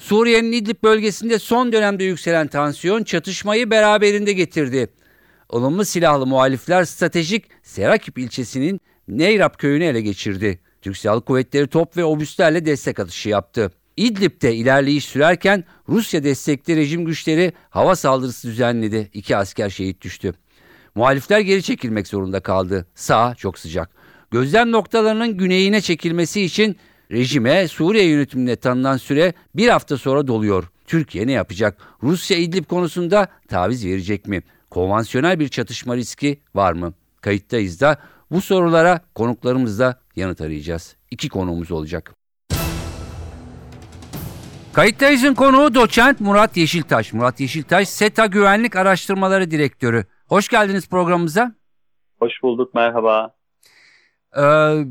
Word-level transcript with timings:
Suriye'nin 0.00 0.52
İdlib 0.52 0.82
bölgesinde 0.82 1.38
son 1.38 1.72
dönemde 1.72 2.04
yükselen 2.04 2.46
tansiyon 2.46 3.04
çatışmayı 3.04 3.70
beraberinde 3.70 4.32
getirdi. 4.32 4.88
Olumlu 5.48 5.84
silahlı 5.84 6.26
muhalifler 6.26 6.84
stratejik 6.84 7.44
Serakip 7.62 8.18
ilçesinin 8.18 8.80
Neyrap 9.08 9.58
köyünü 9.58 9.84
ele 9.84 10.00
geçirdi. 10.00 10.60
Türk 10.82 10.96
Silahlı 10.96 11.20
Kuvvetleri 11.20 11.66
top 11.66 11.96
ve 11.96 12.04
obüslerle 12.04 12.66
destek 12.66 13.00
atışı 13.00 13.28
yaptı. 13.28 13.72
İdlib'de 13.96 14.54
ilerleyiş 14.54 15.04
sürerken 15.04 15.64
Rusya 15.88 16.24
destekli 16.24 16.76
rejim 16.76 17.04
güçleri 17.04 17.52
hava 17.70 17.96
saldırısı 17.96 18.48
düzenledi. 18.48 19.10
İki 19.12 19.36
asker 19.36 19.70
şehit 19.70 20.02
düştü. 20.02 20.34
Muhalifler 20.94 21.40
geri 21.40 21.62
çekilmek 21.62 22.08
zorunda 22.08 22.40
kaldı. 22.40 22.86
Sağ 22.94 23.34
çok 23.34 23.58
sıcak. 23.58 23.90
Gözlem 24.30 24.72
noktalarının 24.72 25.36
güneyine 25.36 25.80
çekilmesi 25.80 26.42
için 26.42 26.76
rejime 27.10 27.68
Suriye 27.68 28.04
yönetimine 28.04 28.56
tanınan 28.56 28.96
süre 28.96 29.32
bir 29.54 29.68
hafta 29.68 29.96
sonra 29.96 30.26
doluyor. 30.26 30.70
Türkiye 30.86 31.26
ne 31.26 31.32
yapacak? 31.32 31.78
Rusya 32.02 32.36
İdlib 32.36 32.64
konusunda 32.64 33.28
taviz 33.48 33.86
verecek 33.86 34.26
mi? 34.26 34.42
Konvansiyonel 34.70 35.40
bir 35.40 35.48
çatışma 35.48 35.96
riski 35.96 36.40
var 36.54 36.72
mı? 36.72 36.94
Kayıttayız 37.20 37.80
da 37.80 37.96
bu 38.30 38.40
sorulara 38.40 39.00
konuklarımızla 39.14 40.00
yanıt 40.16 40.40
arayacağız. 40.40 40.96
İki 41.10 41.28
konuğumuz 41.28 41.72
olacak. 41.72 42.14
Kayıttayız'ın 44.72 45.34
konuğu 45.34 45.74
doçent 45.74 46.20
Murat 46.20 46.56
Yeşiltaş. 46.56 47.12
Murat 47.12 47.40
Yeşiltaş, 47.40 47.88
SETA 47.88 48.26
Güvenlik 48.26 48.76
Araştırmaları 48.76 49.50
Direktörü. 49.50 50.04
Hoş 50.28 50.48
geldiniz 50.48 50.88
programımıza. 50.88 51.54
Hoş 52.18 52.32
bulduk, 52.42 52.74
merhaba. 52.74 53.34
Ee, 54.36 54.84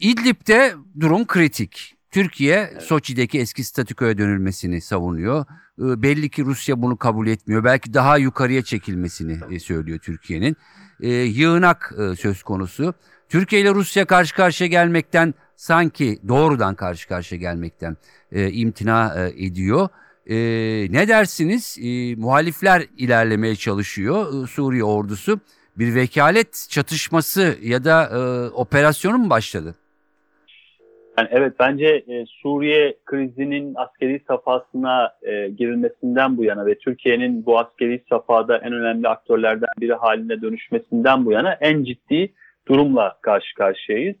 İdlib'de 0.00 0.74
durum 1.00 1.26
kritik. 1.26 1.94
Türkiye 2.10 2.70
evet. 2.72 2.82
Soçi'deki 2.82 3.38
eski 3.38 3.64
statükoya 3.64 4.18
dönülmesini 4.18 4.80
savunuyor. 4.80 5.44
Belli 5.78 6.30
ki 6.30 6.44
Rusya 6.44 6.82
bunu 6.82 6.96
kabul 6.96 7.26
etmiyor. 7.26 7.64
Belki 7.64 7.94
daha 7.94 8.18
yukarıya 8.18 8.62
çekilmesini 8.62 9.38
e, 9.50 9.60
söylüyor 9.60 9.98
Türkiye'nin. 9.98 10.56
Ee, 11.00 11.08
yığınak 11.10 11.94
e, 11.98 12.16
söz 12.16 12.42
konusu. 12.42 12.94
Türkiye 13.28 13.62
ile 13.62 13.74
Rusya 13.74 14.04
karşı 14.04 14.34
karşıya 14.34 14.68
gelmekten 14.68 15.34
sanki 15.56 16.18
doğrudan 16.28 16.74
karşı 16.74 17.08
karşıya 17.08 17.40
gelmekten 17.40 17.96
e, 18.32 18.50
imtina 18.50 19.14
e, 19.16 19.44
ediyor. 19.44 19.88
E, 20.26 20.36
ne 20.90 21.08
dersiniz? 21.08 21.76
E, 21.80 22.16
muhalifler 22.16 22.86
ilerlemeye 22.96 23.56
çalışıyor. 23.56 24.44
E, 24.44 24.46
Suriye 24.46 24.84
ordusu 24.84 25.40
bir 25.78 25.94
vekalet 25.94 26.66
çatışması 26.70 27.58
ya 27.62 27.84
da 27.84 28.04
e, 28.04 28.18
operasyonu 28.50 29.18
mu 29.18 29.30
başladı? 29.30 29.74
Yani 31.18 31.28
evet 31.30 31.52
bence 31.60 31.86
e, 31.86 32.26
Suriye 32.26 32.96
krizinin 33.04 33.74
askeri 33.74 34.20
safhasına 34.28 35.12
e, 35.22 35.48
girilmesinden 35.48 36.36
bu 36.36 36.44
yana 36.44 36.66
ve 36.66 36.78
Türkiye'nin 36.78 37.46
bu 37.46 37.58
askeri 37.58 38.04
safhada 38.08 38.58
en 38.58 38.72
önemli 38.72 39.08
aktörlerden 39.08 39.68
biri 39.80 39.94
haline 39.94 40.42
dönüşmesinden 40.42 41.26
bu 41.26 41.32
yana 41.32 41.52
en 41.52 41.84
ciddi 41.84 42.32
durumla 42.68 43.18
karşı 43.22 43.54
karşıyayız. 43.54 44.16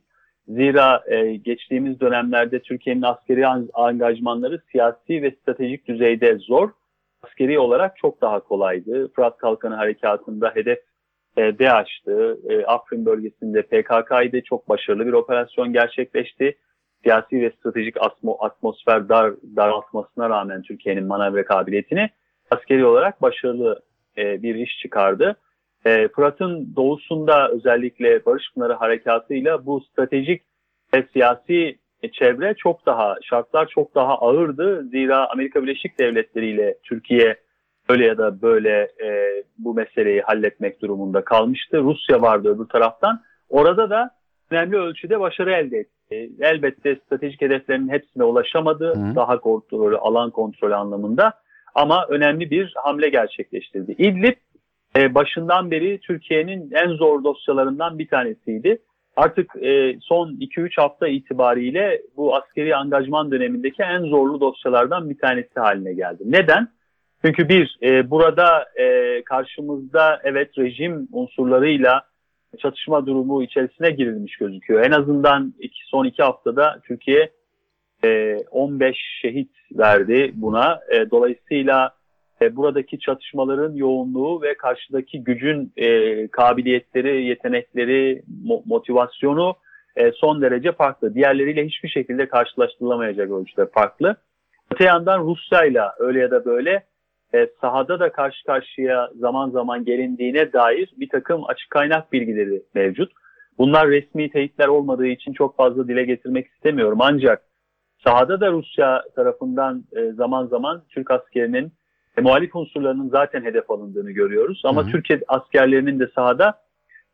Zira 0.48 1.02
e, 1.06 1.36
geçtiğimiz 1.36 2.00
dönemlerde 2.00 2.62
Türkiye'nin 2.62 3.02
askeri 3.02 3.46
angajmanları 3.74 4.62
siyasi 4.72 5.22
ve 5.22 5.30
stratejik 5.30 5.88
düzeyde 5.88 6.38
zor, 6.38 6.70
askeri 7.22 7.58
olarak 7.58 7.96
çok 7.96 8.20
daha 8.20 8.40
kolaydı. 8.40 9.12
Fırat 9.12 9.38
Kalkanı 9.38 9.74
Harekatı'nda 9.74 10.50
hedef 10.54 10.78
e, 11.36 11.58
DAEŞ'tı. 11.58 12.38
E, 12.48 12.64
Afrin 12.64 13.06
bölgesinde 13.06 13.62
PKK'ydı. 13.62 14.42
Çok 14.42 14.68
başarılı 14.68 15.06
bir 15.06 15.12
operasyon 15.12 15.72
gerçekleşti. 15.72 16.56
Siyasi 17.02 17.40
ve 17.40 17.50
stratejik 17.50 17.96
atmosfer 18.40 19.08
dar, 19.08 19.32
daraltmasına 19.56 20.30
rağmen 20.30 20.62
Türkiye'nin 20.62 21.06
manevra 21.06 21.44
kabiliyetini 21.44 22.10
askeri 22.50 22.84
olarak 22.84 23.22
başarılı 23.22 23.80
e, 24.18 24.42
bir 24.42 24.54
iş 24.54 24.78
çıkardı. 24.78 25.36
E, 25.86 26.08
Fırat'ın 26.08 26.76
doğusunda 26.76 27.48
özellikle 27.48 28.26
Barış 28.26 28.52
Pınarı 28.54 28.72
Harekatı'yla 28.72 29.66
bu 29.66 29.80
stratejik 29.80 30.42
ve 30.94 31.06
siyasi 31.12 31.78
çevre 32.12 32.54
çok 32.54 32.86
daha, 32.86 33.16
şartlar 33.22 33.68
çok 33.68 33.94
daha 33.94 34.18
ağırdı. 34.18 34.88
Zira 34.88 35.30
Amerika 35.30 35.62
Birleşik 35.62 35.98
Devletleri 35.98 36.50
ile 36.50 36.78
Türkiye 36.82 37.36
öyle 37.88 38.06
ya 38.06 38.18
da 38.18 38.42
böyle 38.42 38.88
e, 39.04 39.28
bu 39.58 39.74
meseleyi 39.74 40.20
halletmek 40.20 40.82
durumunda 40.82 41.24
kalmıştı. 41.24 41.78
Rusya 41.78 42.22
vardı 42.22 42.54
öbür 42.54 42.66
taraftan. 42.66 43.22
Orada 43.48 43.90
da 43.90 44.10
önemli 44.50 44.76
ölçüde 44.76 45.20
başarı 45.20 45.52
elde 45.52 45.78
etti. 45.78 46.30
Elbette 46.40 46.96
stratejik 46.96 47.40
hedeflerinin 47.40 47.88
hepsine 47.88 48.24
ulaşamadı. 48.24 48.94
Hı. 48.94 49.14
Daha 49.14 49.40
kontrolü, 49.40 49.96
alan 49.96 50.30
kontrolü 50.30 50.74
anlamında. 50.74 51.32
Ama 51.74 52.06
önemli 52.08 52.50
bir 52.50 52.72
hamle 52.76 53.08
gerçekleştirdi. 53.08 53.92
İdlib 53.98 54.36
e, 54.96 55.14
başından 55.14 55.70
beri 55.70 56.00
Türkiye'nin 56.00 56.70
en 56.70 56.88
zor 56.88 57.24
dosyalarından 57.24 57.98
bir 57.98 58.08
tanesiydi. 58.08 58.78
Artık 59.16 59.56
e, 59.62 59.96
son 60.00 60.30
2-3 60.30 60.80
hafta 60.80 61.08
itibariyle 61.08 62.02
bu 62.16 62.36
askeri 62.36 62.76
angajman 62.76 63.30
dönemindeki 63.30 63.82
en 63.82 64.00
zorlu 64.00 64.40
dosyalardan 64.40 65.10
bir 65.10 65.18
tanesi 65.18 65.60
haline 65.60 65.92
geldi. 65.92 66.22
Neden? 66.26 66.68
Çünkü 67.24 67.48
bir, 67.48 67.78
e, 67.82 68.10
burada 68.10 68.64
e, 68.80 69.22
karşımızda 69.24 70.20
evet 70.24 70.58
rejim 70.58 71.08
unsurlarıyla 71.12 72.02
çatışma 72.58 73.06
durumu 73.06 73.42
içerisine 73.42 73.90
girilmiş 73.90 74.36
gözüküyor. 74.36 74.84
En 74.84 74.90
azından 74.90 75.54
iki, 75.58 75.80
son 75.86 76.04
iki 76.04 76.22
haftada 76.22 76.80
Türkiye 76.84 77.30
e, 78.04 78.36
15 78.50 78.96
şehit 79.22 79.50
verdi 79.72 80.32
buna. 80.34 80.80
E, 80.90 81.10
dolayısıyla 81.10 81.94
e, 82.42 82.56
buradaki 82.56 82.98
çatışmaların 82.98 83.74
yoğunluğu 83.74 84.42
ve 84.42 84.54
karşıdaki 84.54 85.24
gücün 85.24 85.72
e, 85.76 86.28
kabiliyetleri, 86.28 87.24
yetenekleri, 87.24 88.22
mo 88.44 88.62
motivasyonu 88.66 89.56
e, 89.96 90.12
son 90.12 90.42
derece 90.42 90.72
farklı. 90.72 91.14
Diğerleriyle 91.14 91.66
hiçbir 91.66 91.88
şekilde 91.88 92.28
karşılaştırılamayacak 92.28 93.30
ölçüde 93.30 93.66
farklı. 93.66 94.16
Öte 94.72 94.84
yandan 94.84 95.20
Rusya 95.20 95.64
ile 95.64 95.80
öyle 95.98 96.20
ya 96.20 96.30
da 96.30 96.44
böyle 96.44 96.84
e, 97.34 97.48
sahada 97.60 98.00
da 98.00 98.12
karşı 98.12 98.44
karşıya 98.44 99.10
zaman 99.14 99.50
zaman 99.50 99.84
gelindiğine 99.84 100.52
dair 100.52 100.92
bir 100.96 101.08
takım 101.08 101.44
açık 101.48 101.70
kaynak 101.70 102.12
bilgileri 102.12 102.62
mevcut. 102.74 103.12
Bunlar 103.58 103.88
resmi 103.88 104.30
teyitler 104.30 104.68
olmadığı 104.68 105.06
için 105.06 105.32
çok 105.32 105.56
fazla 105.56 105.88
dile 105.88 106.04
getirmek 106.04 106.46
istemiyorum. 106.46 106.98
Ancak 107.00 107.42
sahada 108.04 108.40
da 108.40 108.52
Rusya 108.52 109.02
tarafından 109.16 109.84
e, 109.96 110.12
zaman 110.12 110.46
zaman 110.46 110.82
Türk 110.88 111.10
askerinin 111.10 111.72
e, 112.16 112.20
muhalif 112.20 112.56
unsurlarının 112.56 113.08
zaten 113.08 113.44
hedef 113.44 113.70
alındığını 113.70 114.10
görüyoruz. 114.10 114.62
Ama 114.64 114.82
hı 114.82 114.86
hı. 114.86 114.90
Türkiye 114.90 115.20
askerlerinin 115.28 116.00
de 116.00 116.06
sahada 116.14 116.58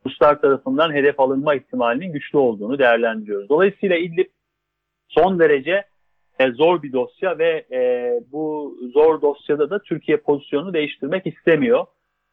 Ruslar 0.06 0.40
tarafından 0.40 0.92
hedef 0.92 1.20
alınma 1.20 1.54
ihtimalinin 1.54 2.12
güçlü 2.12 2.38
olduğunu 2.38 2.78
değerlendiriyoruz. 2.78 3.48
Dolayısıyla 3.48 3.96
İdlib 3.96 4.28
son 5.08 5.38
derece 5.38 5.84
e, 6.38 6.50
zor 6.50 6.82
bir 6.82 6.92
dosya 6.92 7.38
ve 7.38 7.64
e, 7.72 8.10
bu 8.32 8.76
zor 8.94 9.22
dosyada 9.22 9.70
da 9.70 9.78
Türkiye 9.78 10.16
pozisyonu 10.16 10.74
değiştirmek 10.74 11.26
istemiyor. 11.26 11.86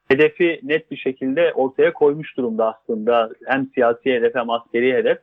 Hedefi 0.08 0.60
net 0.64 0.92
bir 0.92 0.98
şekilde 0.98 1.54
ortaya 1.54 1.94
koymuş 1.94 2.38
durumda 2.38 2.76
aslında 2.76 3.30
hem 3.46 3.68
siyasi 3.74 4.14
hedef 4.14 4.36
hem 4.36 4.50
askeri 4.50 4.94
hedef. 4.94 5.18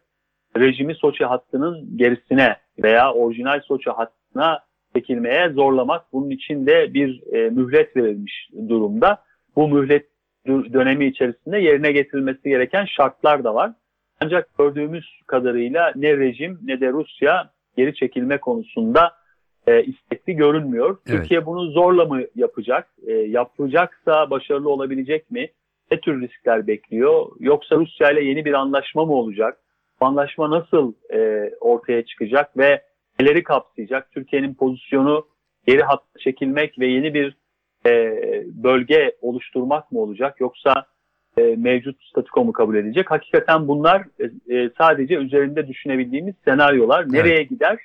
Rejimi 0.56 0.94
Soçi 0.94 1.25
hattının 1.25 1.97
gerisine 1.97 2.56
veya 2.82 3.12
orijinal 3.12 3.61
Soçi 3.61 3.91
hattına 3.91 4.58
çekilmeye 4.94 5.49
zorlamak. 5.49 6.12
Bunun 6.12 6.31
için 6.31 6.67
de 6.67 6.94
bir 6.94 7.32
e, 7.32 7.50
mühlet 7.50 7.97
verilmiş 7.97 8.50
durumda. 8.69 9.23
Bu 9.56 9.69
mühlet 9.69 10.06
dönemi 10.47 11.06
içerisinde 11.06 11.58
yerine 11.58 11.93
getirilmesi 11.93 12.49
gereken 12.49 12.85
şartlar 12.85 13.44
da 13.44 13.55
var. 13.55 13.73
Ancak 14.20 14.58
gördüğümüz 14.58 15.20
kadarıyla 15.26 15.93
ne 15.97 16.17
rejim 16.17 16.58
ne 16.62 16.81
de 16.81 16.93
Rusya 16.93 17.50
geri 17.79 17.95
çekilme 17.95 18.39
konusunda 18.39 19.13
e, 19.67 19.83
istekli 19.83 20.37
görünmüyor. 20.37 20.91
Evet. 20.91 21.07
Türkiye 21.07 21.47
bunu 21.47 21.71
zorla 21.71 22.05
mı 22.05 22.23
yapacak? 22.35 22.89
E, 23.07 23.13
yapacaksa 23.13 24.31
başarılı 24.31 24.71
olabilecek 24.71 25.31
mi? 25.31 25.49
Ne 25.91 26.01
tür 26.01 26.21
riskler 26.21 26.67
bekliyor? 26.67 27.27
Yoksa 27.41 27.77
Rusya 27.77 28.11
ile 28.11 28.25
yeni 28.25 28.45
bir 28.45 28.53
anlaşma 28.53 29.05
mı 29.05 29.13
olacak? 29.13 29.59
Bu 30.01 30.07
anlaşma 30.07 30.51
nasıl 30.51 30.93
e, 31.15 31.51
ortaya 31.61 32.05
çıkacak 32.05 32.59
ve 32.59 32.83
neleri 33.21 33.43
kapsayacak? 33.43 34.13
Türkiye'nin 34.13 34.55
pozisyonu 34.55 35.27
geri 35.67 35.83
hatta 35.83 36.19
çekilmek 36.19 36.79
ve 36.79 36.87
yeni 36.87 37.15
bir 37.15 37.37
e, 37.87 37.93
bölge 38.47 39.13
oluşturmak 39.23 39.93
mı 39.93 40.01
olacak 40.01 40.41
yoksa 40.41 40.87
e, 41.38 41.56
mevcut 41.56 42.02
statüko 42.11 42.44
mu 42.44 42.52
kabul 42.52 42.75
edecek? 42.76 43.11
Hakikaten 43.11 43.69
bunlar 43.69 44.05
e, 44.19 44.56
e, 44.56 44.70
sadece 44.79 45.14
üzerinde 45.14 45.69
düşünebildiğimiz 45.69 46.35
senaryolar. 46.44 47.12
Nereye 47.12 47.43
gider? 47.43 47.79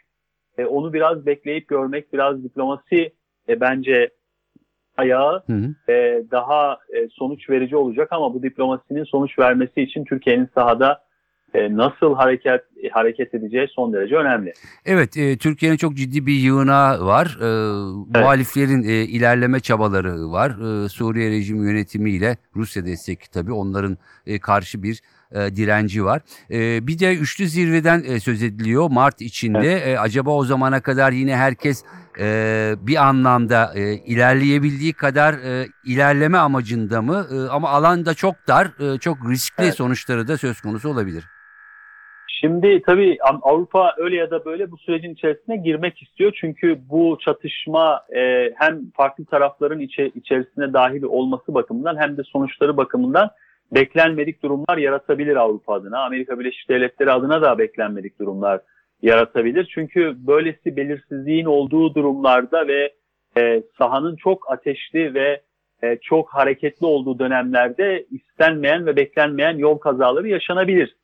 E, 0.58 0.66
onu 0.66 0.94
biraz 0.94 1.26
bekleyip 1.26 1.68
görmek, 1.68 2.14
biraz 2.14 2.44
diplomasi 2.44 3.14
e, 3.50 3.60
bence 3.60 4.10
ayağı 4.98 5.44
Hı 5.48 5.54
hı. 5.54 5.92
e, 5.92 6.24
daha 6.32 6.78
e, 6.94 7.08
sonuç 7.12 7.50
verici 7.50 7.76
olacak 7.76 8.08
ama 8.12 8.34
bu 8.34 8.44
diplomasinin 8.44 9.04
sonuç 9.04 9.40
vermesi 9.40 9.82
için 9.82 10.06
Türkiye'nin 10.06 10.50
sahada 10.56 11.04
nasıl 11.56 12.16
hareket 12.16 12.62
e, 12.84 12.90
hareket 12.90 13.34
edeceği 13.34 13.68
son 13.76 13.94
derece 13.94 14.16
önemli. 14.16 14.54
Evet, 14.86 15.18
e, 15.18 15.38
Türkiye'nin 15.38 15.78
çok 15.78 15.94
ciddi 15.94 16.26
bir 16.26 16.34
yığınağı 16.34 17.06
var. 17.06 17.38
E, 17.42 17.48
Muhaliflerin 18.20 18.84
e, 18.84 18.94
ilerleme 18.94 19.60
çabaları 19.60 20.32
var. 20.32 20.86
E, 20.86 20.90
Suriye 20.90 21.30
rejimi 21.30 21.70
yönetimiyle 21.72 22.38
Rusya 22.56 22.86
destek 22.86 23.32
tabii 23.32 23.54
onların 23.54 23.98
e, 24.26 24.40
karşı 24.40 24.84
bir 24.84 25.02
e, 25.32 25.56
direnci 25.56 26.06
var. 26.06 26.22
E, 26.52 26.88
bir 26.88 27.00
de 27.00 27.16
üçlü 27.16 27.48
zirveden 27.48 28.04
e, 28.08 28.20
söz 28.20 28.44
ediliyor 28.44 28.90
Mart 28.92 29.22
içinde. 29.22 29.74
E, 29.74 29.98
acaba 29.98 30.32
o 30.32 30.46
zamana 30.46 30.82
kadar 30.82 31.12
yine 31.12 31.36
herkes 31.36 31.84
e, 32.20 32.76
bir 32.82 32.96
anlamda 33.08 33.74
e, 33.76 33.94
ilerleyebildiği 33.94 34.94
kadar 34.94 35.34
e, 35.34 35.68
ilerleme 35.86 36.38
amacında 36.38 37.02
mı? 37.02 37.28
E, 37.32 37.50
ama 37.50 37.70
alan 37.70 38.06
da 38.06 38.14
çok 38.14 38.36
dar, 38.48 38.94
e, 38.96 39.00
çok 39.00 39.30
riskli 39.30 39.64
Evet. 39.64 39.76
sonuçları 39.76 40.28
da 40.28 40.38
söz 40.38 40.62
konusu 40.62 40.90
olabilir. 40.90 41.24
Şimdi 42.44 42.82
tabii 42.82 43.18
Avrupa 43.42 43.96
öyle 43.98 44.16
ya 44.16 44.32
da 44.32 44.46
böyle 44.46 44.72
bu 44.72 44.78
sürecin 44.78 45.14
içerisine 45.14 45.58
girmek 45.58 46.02
istiyor. 46.02 46.38
Çünkü 46.42 46.80
bu 46.90 47.18
çatışma 47.22 48.02
e, 48.16 48.52
hem 48.56 48.92
farklı 48.92 49.26
tarafların 49.26 49.80
içe, 49.80 50.08
içerisine 50.08 50.74
dahil 50.74 51.04
olması 51.04 51.54
bakımından 51.54 51.98
hem 51.98 52.18
de 52.18 52.24
sonuçları 52.24 52.78
bakımından 52.78 53.30
beklenmedik 53.72 54.44
durumlar 54.44 54.78
yaratabilir 54.78 55.36
Avrupa 55.36 55.74
adına. 55.74 56.06
Amerika 56.06 56.40
Birleşik 56.40 56.70
Devletleri 56.70 57.12
adına 57.12 57.42
da 57.42 57.58
beklenmedik 57.58 58.20
durumlar 58.20 58.62
yaratabilir. 59.02 59.72
Çünkü 59.74 60.16
böylesi 60.28 60.76
belirsizliğin 60.76 61.46
olduğu 61.46 61.96
durumlarda 61.96 62.68
ve 62.68 62.94
e, 63.38 63.64
sahanın 63.78 64.16
çok 64.16 64.52
ateşli 64.52 65.14
ve 65.14 65.42
e, 65.84 65.98
çok 66.02 66.30
hareketli 66.30 66.86
olduğu 66.86 67.20
dönemlerde 67.20 68.06
istenmeyen 68.12 68.86
ve 68.86 68.96
beklenmeyen 68.96 69.58
yol 69.58 69.78
kazaları 69.78 70.28
yaşanabilir. 70.28 70.96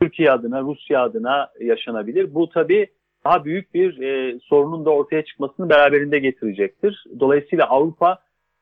Türkiye 0.00 0.30
adına, 0.30 0.62
Rusya 0.62 1.02
adına 1.02 1.48
yaşanabilir. 1.60 2.34
Bu 2.34 2.48
tabii 2.48 2.86
daha 3.24 3.44
büyük 3.44 3.74
bir 3.74 4.00
e, 4.02 4.38
sorunun 4.38 4.84
da 4.84 4.90
ortaya 4.90 5.24
çıkmasını 5.24 5.70
beraberinde 5.70 6.18
getirecektir. 6.18 7.04
Dolayısıyla 7.20 7.66
Avrupa 7.66 8.18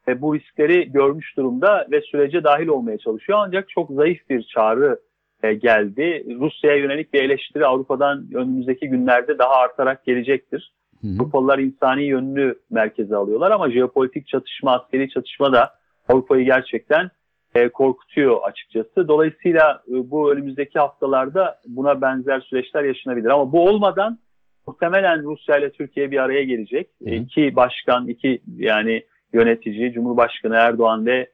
e, 0.09 0.21
bu 0.21 0.35
riskleri 0.35 0.93
görmüş 0.93 1.37
durumda 1.37 1.87
ve 1.91 2.00
sürece 2.00 2.44
dahil 2.44 2.67
olmaya 2.67 2.99
çalışıyor. 2.99 3.38
Ancak 3.43 3.69
çok 3.69 3.91
zayıf 3.91 4.31
bir 4.31 4.43
çağrı 4.43 5.00
e, 5.43 5.55
geldi. 5.55 6.25
Rusya'ya 6.41 6.77
yönelik 6.77 7.12
bir 7.12 7.23
eleştiri 7.23 7.67
Avrupa'dan 7.67 8.27
önümüzdeki 8.35 8.88
günlerde 8.88 9.38
daha 9.38 9.55
artarak 9.55 10.05
gelecektir. 10.05 10.73
Avrupalılar 11.21 11.59
insani 11.59 12.03
yönünü 12.03 12.55
merkeze 12.71 13.17
alıyorlar 13.17 13.50
ama 13.50 13.71
jeopolitik 13.71 14.29
çatışma, 14.29 14.73
askeri 14.73 15.09
çatışma 15.09 15.53
da 15.53 15.71
Avrupa'yı 16.09 16.44
gerçekten 16.44 17.11
e, 17.56 17.69
korkutuyor 17.69 18.41
açıkçası. 18.43 19.08
Dolayısıyla 19.08 19.82
e, 19.88 20.11
bu 20.11 20.32
önümüzdeki 20.32 20.79
haftalarda 20.79 21.58
buna 21.67 22.00
benzer 22.00 22.41
süreçler 22.41 22.85
yaşanabilir. 22.85 23.31
Ama 23.31 23.53
bu 23.53 23.69
olmadan 23.69 24.19
muhtemelen 24.67 25.23
Rusya 25.23 25.58
ile 25.58 25.70
Türkiye 25.73 26.11
bir 26.11 26.19
araya 26.19 26.44
gelecek. 26.44 26.88
Hı 27.05 27.11
hı. 27.11 27.14
İki 27.14 27.56
başkan, 27.56 28.08
iki 28.08 28.43
yani 28.56 29.03
yönetici, 29.32 29.93
Cumhurbaşkanı 29.93 30.55
Erdoğan 30.55 31.06
ve 31.06 31.31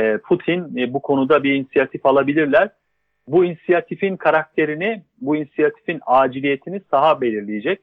e, 0.00 0.18
Putin 0.18 0.76
e, 0.76 0.92
bu 0.94 1.02
konuda 1.02 1.42
bir 1.42 1.54
inisiyatif 1.54 2.06
alabilirler. 2.06 2.70
Bu 3.28 3.44
inisiyatifin 3.44 4.16
karakterini, 4.16 5.02
bu 5.20 5.36
inisiyatifin 5.36 6.00
aciliyetini 6.06 6.80
saha 6.90 7.20
belirleyecek. 7.20 7.80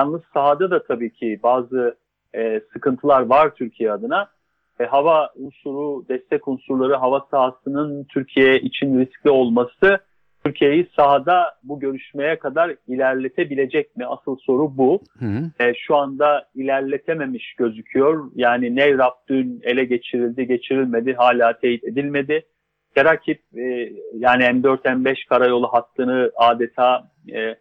Yalnız 0.00 0.22
sahada 0.34 0.70
da 0.70 0.82
tabii 0.82 1.12
ki 1.12 1.40
bazı 1.42 1.96
e, 2.34 2.60
sıkıntılar 2.72 3.20
var 3.20 3.54
Türkiye 3.54 3.92
adına. 3.92 4.35
E, 4.80 4.84
hava 4.84 5.30
unsuru, 5.36 6.08
destek 6.08 6.48
unsurları, 6.48 6.94
hava 6.94 7.26
sahasının 7.30 8.04
Türkiye 8.04 8.60
için 8.60 9.00
riskli 9.00 9.30
olması 9.30 10.00
Türkiye'yi 10.46 10.88
sahada 10.96 11.54
bu 11.62 11.80
görüşmeye 11.80 12.38
kadar 12.38 12.74
ilerletebilecek 12.86 13.96
mi? 13.96 14.06
Asıl 14.06 14.36
soru 14.36 14.76
bu. 14.76 15.00
Hı 15.18 15.24
hı. 15.24 15.64
E, 15.64 15.74
şu 15.74 15.96
anda 15.96 16.48
ilerletememiş 16.54 17.54
gözüküyor. 17.54 18.30
Yani 18.34 18.76
Nevrab 18.76 19.12
dün 19.28 19.60
ele 19.62 19.84
geçirildi, 19.84 20.46
geçirilmedi, 20.46 21.14
hala 21.14 21.58
teyit 21.58 21.84
edilmedi. 21.84 22.46
Kerakip 22.94 23.40
e, 23.56 23.92
yani 24.14 24.42
M4-M5 24.42 25.28
karayolu 25.28 25.66
hattını 25.66 26.30
adeta 26.36 27.10
e, 27.32 27.56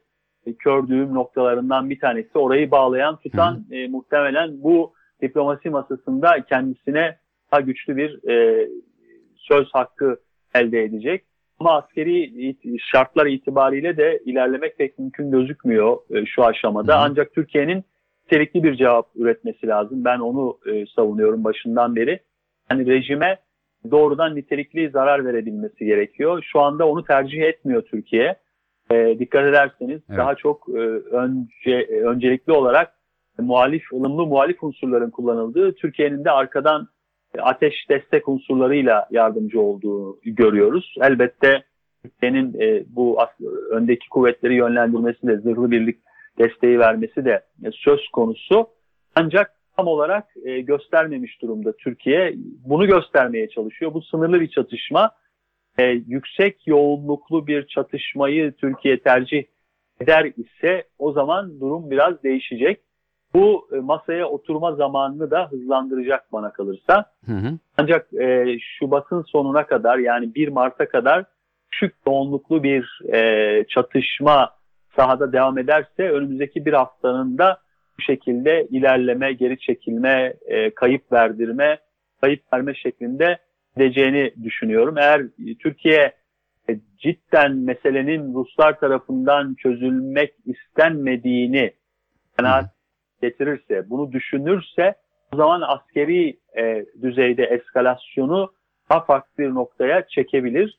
kör 0.59 0.88
düğüm 0.88 1.13
noktalarından 1.13 1.89
bir 1.89 2.00
tanesi. 2.00 2.38
Orayı 2.38 2.71
bağlayan, 2.71 3.15
tutan 3.15 3.65
e, 3.71 3.88
muhtemelen 3.88 4.63
bu 4.63 4.94
diplomasi 5.30 5.69
masasında 5.69 6.45
kendisine 6.50 7.18
daha 7.51 7.62
güçlü 7.62 7.98
bir 7.98 8.30
e, 8.30 8.68
söz 9.36 9.68
hakkı 9.74 10.18
elde 10.56 10.83
edecek. 10.83 11.25
Ama 11.60 11.77
askeri 11.77 12.56
şartlar 12.92 13.25
itibariyle 13.25 13.98
de 13.98 14.19
ilerlemek 14.25 14.77
pek 14.77 15.00
mümkün 15.00 15.31
gözükmüyor 15.31 15.98
e, 16.10 16.25
şu 16.25 16.44
aşamada. 16.44 16.95
Hı. 16.95 17.00
Ancak 17.00 17.33
Türkiye'nin 17.33 17.83
nitelikli 18.25 18.63
bir 18.63 18.75
cevap 18.75 19.07
üretmesi 19.16 19.68
lazım. 19.68 20.06
Ben 20.06 20.19
onu 20.19 20.57
e, 20.66 20.86
savunuyorum 20.95 21.44
başından 21.44 21.95
beri. 21.95 22.19
Yani 22.71 22.86
rejime 22.86 23.38
doğrudan 23.92 24.36
nitelikli 24.36 24.89
zarar 24.89 25.25
verebilmesi 25.25 25.86
gerekiyor. 25.86 26.44
Şu 26.51 26.60
anda 26.60 26.88
onu 26.88 27.04
tercih 27.04 27.42
etmiyor 27.42 27.81
Türkiye. 27.81 28.36
E, 28.92 29.19
dikkat 29.19 29.45
ederseniz 29.45 30.01
Evet. 30.10 30.19
daha 30.19 30.36
çok 30.36 30.69
e, 30.69 30.80
önce 31.12 31.88
öncelikli 32.04 32.51
olarak 32.51 32.94
muhalif, 33.41 33.93
ılımlı 33.93 34.25
muhalif 34.25 34.63
unsurların 34.63 35.09
kullanıldığı, 35.09 35.75
Türkiye'nin 35.75 36.25
de 36.25 36.31
arkadan 36.31 36.87
e, 37.35 37.41
ateş 37.41 37.89
destek 37.89 38.29
unsurlarıyla 38.29 39.07
yardımcı 39.11 39.61
olduğu 39.61 40.19
görüyoruz. 40.23 40.95
Elbette 41.01 41.63
Türkiye'nin 42.03 42.61
e, 42.61 42.83
bu 42.87 43.17
öndeki 43.71 44.09
kuvvetleri 44.09 44.55
yönlendirmesi 44.55 45.27
de, 45.27 45.37
zırhlı 45.37 45.71
birlik 45.71 45.99
desteği 46.37 46.79
vermesi 46.79 47.25
de 47.25 47.41
e, 47.63 47.71
söz 47.71 48.07
konusu. 48.07 48.67
Ancak 49.15 49.51
tam 49.77 49.87
olarak 49.87 50.25
e, 50.45 50.61
göstermemiş 50.61 51.42
durumda 51.42 51.73
Türkiye. 51.77 52.33
Bunu 52.65 52.87
göstermeye 52.87 53.49
çalışıyor. 53.49 53.94
Bu 53.94 54.01
sınırlı 54.01 54.42
bir 54.42 54.47
çatışma. 54.47 55.11
E, 55.77 55.83
yüksek 55.83 56.68
yoğunluklu 56.68 57.47
bir 57.47 57.68
çatışmayı 57.68 58.51
Türkiye 58.51 58.99
tercih 58.99 59.44
eder 60.01 60.31
ise 60.37 60.83
o 60.99 61.11
zaman 61.11 61.59
durum 61.59 61.92
biraz 61.92 62.23
değişecek. 62.23 62.81
Bu 63.35 63.68
e, 63.73 63.75
masaya 63.75 64.27
oturma 64.27 64.75
zamanını 64.75 65.31
da 65.31 65.51
hızlandıracak 65.51 66.33
bana 66.33 66.54
kalırsa. 66.54 67.06
Hı 67.25 67.31
hı. 67.31 67.57
Ancak 67.77 68.13
e, 68.13 68.57
Şubat'ın 68.59 69.21
sonuna 69.21 69.68
kadar 69.68 69.97
yani 69.97 70.35
1 70.35 70.47
Mart'a 70.47 70.89
kadar 70.89 71.25
düşük 71.71 71.95
yoğunluklu 72.07 72.63
bir 72.63 73.01
e, 73.13 73.63
çatışma 73.69 74.49
sahada 74.95 75.33
devam 75.33 75.57
ederse 75.57 76.09
önümüzdeki 76.09 76.65
bir 76.65 76.73
haftanın 76.73 77.37
da 77.37 77.59
bu 77.97 78.01
şekilde 78.01 78.68
ilerleme, 78.69 79.33
geri 79.33 79.59
çekilme, 79.59 80.33
e, 80.45 80.69
kayıp 80.69 81.11
verdirme, 81.11 81.80
kayıp 82.21 82.54
verme 82.54 82.73
şeklinde 82.75 83.37
gideceğini 83.77 84.33
düşünüyorum. 84.44 84.97
Eğer 84.97 85.19
e, 85.19 85.57
Türkiye 85.59 86.13
e, 86.69 86.80
cidden 86.97 87.56
meselenin 87.56 88.33
Ruslar 88.33 88.80
tarafından 88.80 89.56
çözülmek 89.56 90.33
istenmediğini 90.45 91.73
kanaat 92.37 92.74
getirirse, 93.29 93.89
bunu 93.89 94.11
düşünürse 94.11 94.95
o 95.33 95.37
zaman 95.37 95.61
askeri 95.61 96.37
e, 96.57 96.85
düzeyde 97.01 97.44
eskalasyonu 97.44 98.51
daha 98.89 98.99
farklı 99.05 99.44
bir 99.44 99.49
noktaya 99.49 100.07
çekebilir. 100.07 100.77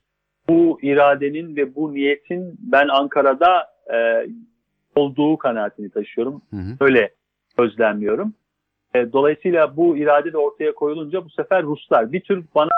Bu 0.49 0.79
iradenin 0.81 1.55
ve 1.55 1.75
bu 1.75 1.93
niyetin 1.93 2.55
ben 2.59 2.87
Ankara'da 2.87 3.67
e, 3.93 4.27
olduğu 4.95 5.37
kanaatini 5.37 5.89
taşıyorum. 5.89 6.41
Hı 6.49 6.57
hı. 6.57 6.77
Öyle 6.79 7.09
gözlemliyorum. 7.57 8.33
E, 8.95 9.13
dolayısıyla 9.13 9.77
bu 9.77 9.97
irade 9.97 10.33
de 10.33 10.37
ortaya 10.37 10.73
koyulunca 10.73 11.25
bu 11.25 11.29
sefer 11.29 11.63
Ruslar 11.63 12.11
bir 12.11 12.21
tür 12.21 12.45
bana 12.55 12.71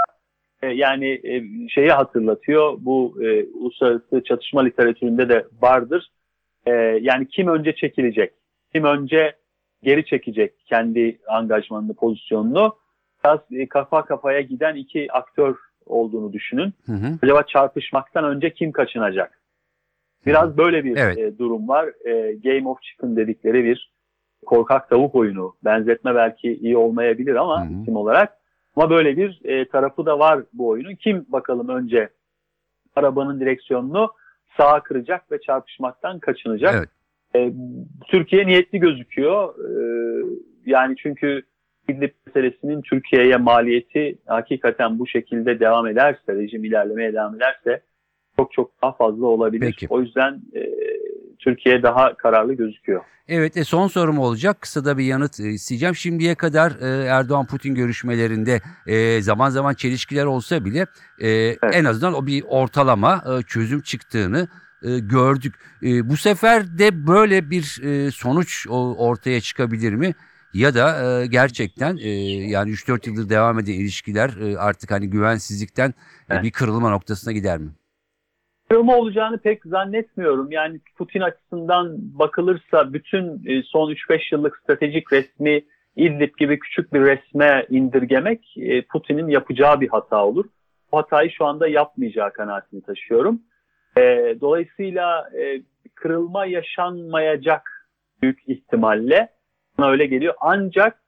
e, 0.62 0.68
yani 0.68 1.22
e, 1.24 1.44
şeyi 1.70 1.90
hatırlatıyor. 1.90 2.78
Bu 2.80 3.24
e, 3.24 3.44
uluslararası 3.44 4.24
çatışma 4.24 4.62
literatüründe 4.62 5.30
de 5.30 5.46
vardır. 5.62 6.08
E, 6.66 6.72
yani 7.02 7.28
kim 7.28 7.48
önce 7.48 7.76
çekilecek? 7.76 8.34
Kim 8.74 8.84
önce 8.84 9.34
geri 9.84 10.06
çekecek 10.06 10.54
kendi 10.66 11.20
angajmanını, 11.28 11.94
pozisyonunu? 11.94 12.76
Biraz 13.24 13.40
e, 13.52 13.68
kafa 13.68 14.06
kafaya 14.06 14.42
giden 14.42 14.76
iki 14.76 15.12
aktör 15.12 15.56
olduğunu 15.86 16.34
düşünün. 16.34 16.74
Hı 16.86 16.92
hı. 16.92 17.18
Acaba 17.24 17.44
çarpışmaktan 17.44 18.24
önce 18.26 18.54
kim 18.54 18.72
kaçınacak? 18.72 19.40
Biraz 20.26 20.58
böyle 20.58 20.84
bir 20.84 20.98
Evet. 20.98 21.18
e, 21.18 21.38
durum 21.38 21.68
var. 21.68 22.08
E, 22.08 22.34
Game 22.34 22.70
of 22.70 22.82
Chicken 22.82 23.16
dedikleri 23.16 23.64
bir 23.64 23.92
korkak 24.46 24.90
tavuk 24.90 25.16
oyunu. 25.16 25.56
Benzetme 25.66 26.16
belki 26.16 26.54
iyi 26.54 26.78
olmayabilir 26.78 27.36
ama 27.36 27.66
Hı 27.66 27.70
hı. 27.70 27.82
isim 27.82 27.96
olarak. 27.96 28.34
Ama 28.76 28.90
böyle 28.90 29.18
bir 29.18 29.46
e, 29.46 29.68
tarafı 29.68 30.06
da 30.06 30.20
var 30.20 30.44
bu 30.54 30.68
oyunun. 30.68 30.96
Kim 30.96 31.26
bakalım 31.30 31.70
önce 31.70 32.10
arabanın 32.96 33.40
direksiyonunu 33.40 34.12
sağa 34.58 34.84
kıracak 34.84 35.32
ve 35.32 35.42
çarpışmaktan 35.42 36.20
kaçınacak. 36.20 36.76
Evet. 36.76 36.90
E, 37.36 37.54
Türkiye 38.08 38.48
niyetli 38.48 38.80
gözüküyor. 38.80 39.56
E, 39.60 39.80
yani 40.66 40.96
çünkü 40.98 41.42
İdlib 41.90 42.12
meselesinin 42.26 42.82
Türkiye'ye 42.82 43.38
maliyeti 43.38 44.18
hakikaten 44.26 45.00
bu 45.00 45.08
şekilde 45.08 45.60
devam 45.60 45.88
ederse, 45.88 46.34
rejim 46.36 46.64
ilerlemeye 46.64 47.14
devam 47.14 47.36
ederse 47.36 47.82
çok 48.36 48.54
çok 48.54 48.82
daha 48.82 48.92
fazla 48.92 49.26
olabilir. 49.26 49.66
Peki. 49.66 49.88
O 49.90 50.02
yüzden 50.02 50.42
e, 50.56 50.62
Türkiye 51.40 51.84
daha 51.84 52.14
kararlı 52.14 52.54
gözüküyor. 52.54 53.02
Evet 53.28 53.58
e, 53.58 53.64
son 53.64 53.88
sorum 53.88 54.20
olacak. 54.20 54.62
Kısa 54.62 54.86
da 54.86 54.98
bir 54.98 55.04
yanıt 55.04 55.40
e, 55.40 55.50
isteyeceğim. 55.50 55.96
Şimdiye 55.96 56.36
kadar 56.36 56.72
e, 56.72 57.06
Erdoğan-Putin 57.06 57.76
görüşmelerinde 57.76 58.60
e, 58.88 59.22
zaman 59.22 59.50
zaman 59.50 59.74
çelişkiler 59.74 60.26
olsa 60.26 60.66
bile 60.66 60.86
e, 61.22 61.30
en 61.74 61.86
azından 61.86 62.14
o 62.14 62.28
bir 62.28 62.44
ortalama 62.48 63.24
e, 63.26 63.44
çözüm 63.44 63.82
çıktığını 63.82 64.48
e, 64.84 65.00
gördük. 65.00 65.56
E, 65.84 66.10
bu 66.10 66.18
sefer 66.18 66.80
de 66.80 67.08
böyle 67.08 67.50
bir 67.50 67.82
e, 67.84 68.12
sonuç 68.12 68.68
o, 68.70 68.96
ortaya 69.08 69.42
çıkabilir 69.42 69.94
mi? 69.94 70.14
Ya 70.54 70.76
da 70.76 71.22
e, 71.22 71.26
gerçekten 71.28 71.98
e, 71.98 72.10
yani 72.50 72.72
3-4 72.72 73.10
yıldır 73.10 73.30
devam 73.30 73.60
eden 73.60 73.74
ilişkiler 73.74 74.30
e, 74.30 74.58
artık 74.58 74.92
hani 74.92 75.10
güvensizlikten 75.10 75.94
e, 76.32 76.44
bir 76.44 76.52
kırılma 76.52 76.90
noktasına 76.90 77.34
gider 77.34 77.58
mi? 77.58 77.70
Kırılma 78.70 78.96
olacağını 78.96 79.38
pek 79.38 79.64
zannetmiyorum. 79.66 80.52
Yani 80.52 80.80
Putin 80.98 81.22
açısından 81.22 81.96
bakılırsa 82.20 82.94
bütün 82.94 83.26
e, 83.46 83.64
son 83.64 83.92
3-5 83.92 84.20
yıllık 84.36 84.58
stratejik 84.58 85.14
resmi 85.14 85.64
İdlib 85.96 86.38
gibi 86.38 86.60
küçük 86.60 86.94
bir 86.94 87.02
resme 87.02 87.66
indirgemek 87.70 88.58
e, 88.58 88.82
Putin'in 88.82 89.28
yapacağı 89.28 89.82
bir 89.82 89.90
hata 89.90 90.26
olur. 90.26 90.46
Bu 90.92 90.98
hatayı 90.98 91.32
şu 91.32 91.46
anda 91.46 91.68
yapmayacağı 91.68 92.34
kanaatini 92.34 92.82
taşıyorum. 92.82 93.42
E, 94.00 94.36
Dolayısıyla 94.42 95.30
e, 95.40 95.62
kırılma 95.96 96.46
yaşanmayacak 96.46 97.90
büyük 98.22 98.50
ihtimalle. 98.50 99.30
Bana 99.78 99.90
öyle 99.90 100.06
geliyor. 100.06 100.34
Ancak 100.42 101.02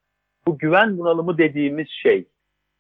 bu 0.48 0.58
güven 0.58 0.98
bunalımı 0.98 1.38
dediğimiz 1.38 1.88
şey 1.90 2.28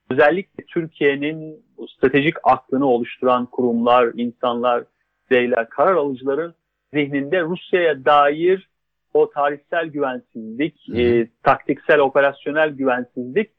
özellikle 0.09 0.65
Türkiye'nin 0.65 1.65
stratejik 1.97 2.35
aklını 2.43 2.85
oluşturan 2.85 3.45
kurumlar, 3.45 4.11
insanlar, 4.15 4.83
bireyler, 5.31 5.69
karar 5.69 5.95
alıcıların 5.95 6.55
zihninde 6.93 7.41
Rusya'ya 7.41 8.05
dair 8.05 8.69
o 9.13 9.29
tarihsel 9.29 9.87
güvensizlik, 9.87 10.89
e, 10.89 11.27
taktiksel, 11.43 11.99
operasyonel 11.99 12.69
güvensizlik 12.69 13.49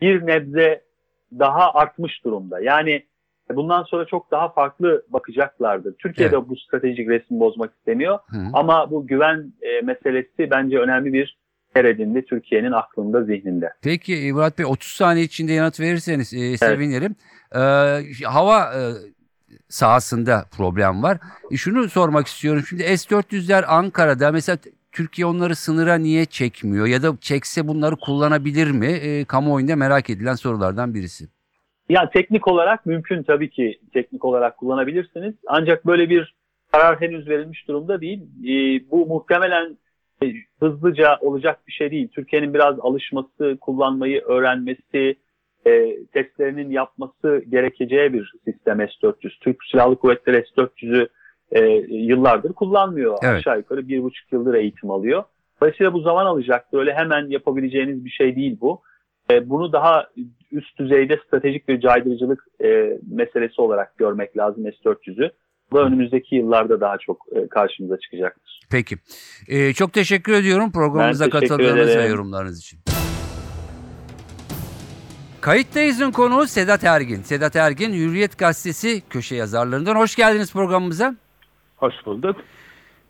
bir 0.00 0.26
nebze 0.26 0.84
daha 1.38 1.72
artmış 1.72 2.24
durumda. 2.24 2.60
Yani 2.60 3.02
bundan 3.56 3.82
sonra 3.82 4.04
çok 4.04 4.30
daha 4.30 4.48
farklı 4.52 5.02
bakacaklardır. 5.08 5.94
Türkiye 5.98 6.32
de 6.32 6.48
bu 6.48 6.56
stratejik 6.56 7.08
resmi 7.08 7.40
bozmak 7.40 7.72
istemiyor. 7.74 8.18
Hı. 8.26 8.38
Ama 8.52 8.90
bu 8.90 9.06
güven 9.06 9.52
e, 9.62 9.80
meselesi 9.80 10.50
bence 10.50 10.78
önemli 10.78 11.12
bir 11.12 11.38
yer 11.76 11.84
edindi 11.84 12.24
Türkiye'nin 12.24 12.72
aklında, 12.72 13.24
zihninde. 13.24 13.72
Peki 13.82 14.16
e, 14.16 14.32
Murat 14.32 14.58
Bey 14.58 14.66
30 14.66 14.88
saniye 14.88 15.24
içinde 15.24 15.52
yanıt 15.52 15.80
verirseniz 15.80 16.34
e, 16.34 16.56
sevinirim. 16.56 17.16
Ee, 17.54 17.58
hava 18.24 18.74
e, 18.74 18.80
sahasında 19.68 20.44
problem 20.56 21.02
var. 21.02 21.18
E, 21.50 21.56
şunu 21.56 21.88
sormak 21.88 22.26
istiyorum. 22.26 22.64
Şimdi 22.68 22.82
S-400'ler 22.82 23.64
Ankara'da 23.64 24.32
mesela 24.32 24.58
Türkiye 24.92 25.26
onları 25.26 25.56
sınıra 25.56 25.94
niye 25.94 26.24
çekmiyor 26.24 26.86
ya 26.86 27.02
da 27.02 27.16
çekse 27.20 27.68
bunları 27.68 27.96
kullanabilir 27.96 28.70
mi? 28.70 28.86
E, 28.86 29.24
kamuoyunda 29.24 29.76
merak 29.76 30.10
edilen 30.10 30.34
sorulardan 30.34 30.94
birisi. 30.94 31.28
Ya 31.90 32.10
teknik 32.10 32.48
olarak 32.48 32.86
mümkün 32.86 33.22
tabii 33.22 33.50
ki 33.50 33.78
teknik 33.92 34.24
olarak 34.24 34.56
kullanabilirsiniz. 34.56 35.34
Ancak 35.46 35.86
böyle 35.86 36.10
bir 36.10 36.34
karar 36.72 37.00
henüz 37.00 37.28
verilmiş 37.28 37.68
durumda 37.68 38.00
değil. 38.00 38.22
Ee, 38.22 38.90
bu 38.90 39.06
muhtemelen 39.06 39.76
e, 40.22 40.26
hızlıca 40.60 41.18
olacak 41.20 41.60
bir 41.66 41.72
şey 41.72 41.90
değil. 41.90 42.08
Türkiye'nin 42.08 42.54
biraz 42.54 42.80
alışması, 42.80 43.58
kullanmayı 43.60 44.20
öğrenmesi, 44.20 45.16
e, 45.66 46.04
testlerinin 46.06 46.70
yapması 46.70 47.44
gerekeceği 47.48 48.12
bir 48.12 48.32
sistem 48.44 48.78
S-400. 48.78 49.38
Türk 49.40 49.56
Silahlı 49.70 49.96
Kuvvetleri 49.96 50.44
S-400'ü 50.46 51.08
e, 51.52 51.60
yıllardır 51.88 52.52
kullanmıyor. 52.52 53.18
Evet. 53.22 53.34
Aşağı 53.34 53.58
yukarı 53.58 53.88
bir 53.88 54.02
buçuk 54.02 54.32
yıldır 54.32 54.54
eğitim 54.54 54.90
alıyor. 54.90 55.24
Dolayısıyla 55.60 55.92
bu 55.92 56.00
zaman 56.00 56.26
alacaktır. 56.26 56.78
Öyle 56.78 56.94
hemen 56.94 57.26
yapabileceğiniz 57.28 58.04
bir 58.04 58.10
şey 58.10 58.36
değil 58.36 58.58
bu. 58.60 58.82
E, 59.30 59.50
bunu 59.50 59.72
daha 59.72 60.06
üst 60.52 60.78
düzeyde 60.78 61.20
stratejik 61.26 61.68
bir 61.68 61.80
caydırıcılık 61.80 62.44
e, 62.64 62.98
meselesi 63.10 63.60
olarak 63.60 63.98
görmek 63.98 64.36
lazım 64.36 64.64
S-400'ü. 64.64 65.30
Bu 65.72 65.76
da 65.76 65.82
önümüzdeki 65.82 66.36
yıllarda 66.36 66.80
daha 66.80 66.98
çok 66.98 67.26
e, 67.32 67.48
karşımıza 67.48 67.98
çıkacaktır. 67.98 68.60
Peki. 68.70 68.96
E, 69.48 69.72
çok 69.72 69.92
teşekkür 69.92 70.32
ediyorum 70.32 70.72
programımıza 70.72 71.30
katıldığınız 71.30 71.96
ve 71.96 72.06
yorumlarınız 72.06 72.58
için. 72.58 72.78
Kayıttayız'ın 75.40 76.10
konuğu 76.10 76.46
Sedat 76.46 76.84
Ergin. 76.84 77.22
Sedat 77.22 77.56
Ergin 77.56 77.92
Hürriyet 77.92 78.38
Gazetesi 78.38 79.02
köşe 79.10 79.36
yazarlarından. 79.36 79.96
Hoş 79.96 80.16
geldiniz 80.16 80.52
programımıza. 80.52 81.14
Hoş 81.76 81.94
bulduk. 82.06 82.36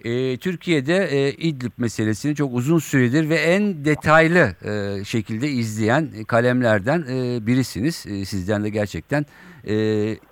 E, 0.04 0.36
Türkiye'de 0.36 0.96
e, 1.06 1.32
İdlib 1.32 1.72
meselesini 1.78 2.34
çok 2.34 2.54
uzun 2.54 2.78
süredir 2.78 3.28
ve 3.28 3.34
en 3.36 3.84
detaylı 3.84 4.54
e, 4.64 5.04
şekilde 5.04 5.48
izleyen 5.48 6.24
kalemlerden 6.26 7.04
e, 7.10 7.46
birisiniz. 7.46 8.06
E, 8.08 8.24
sizden 8.24 8.64
de 8.64 8.68
gerçekten 8.70 9.26
e, 9.64 9.74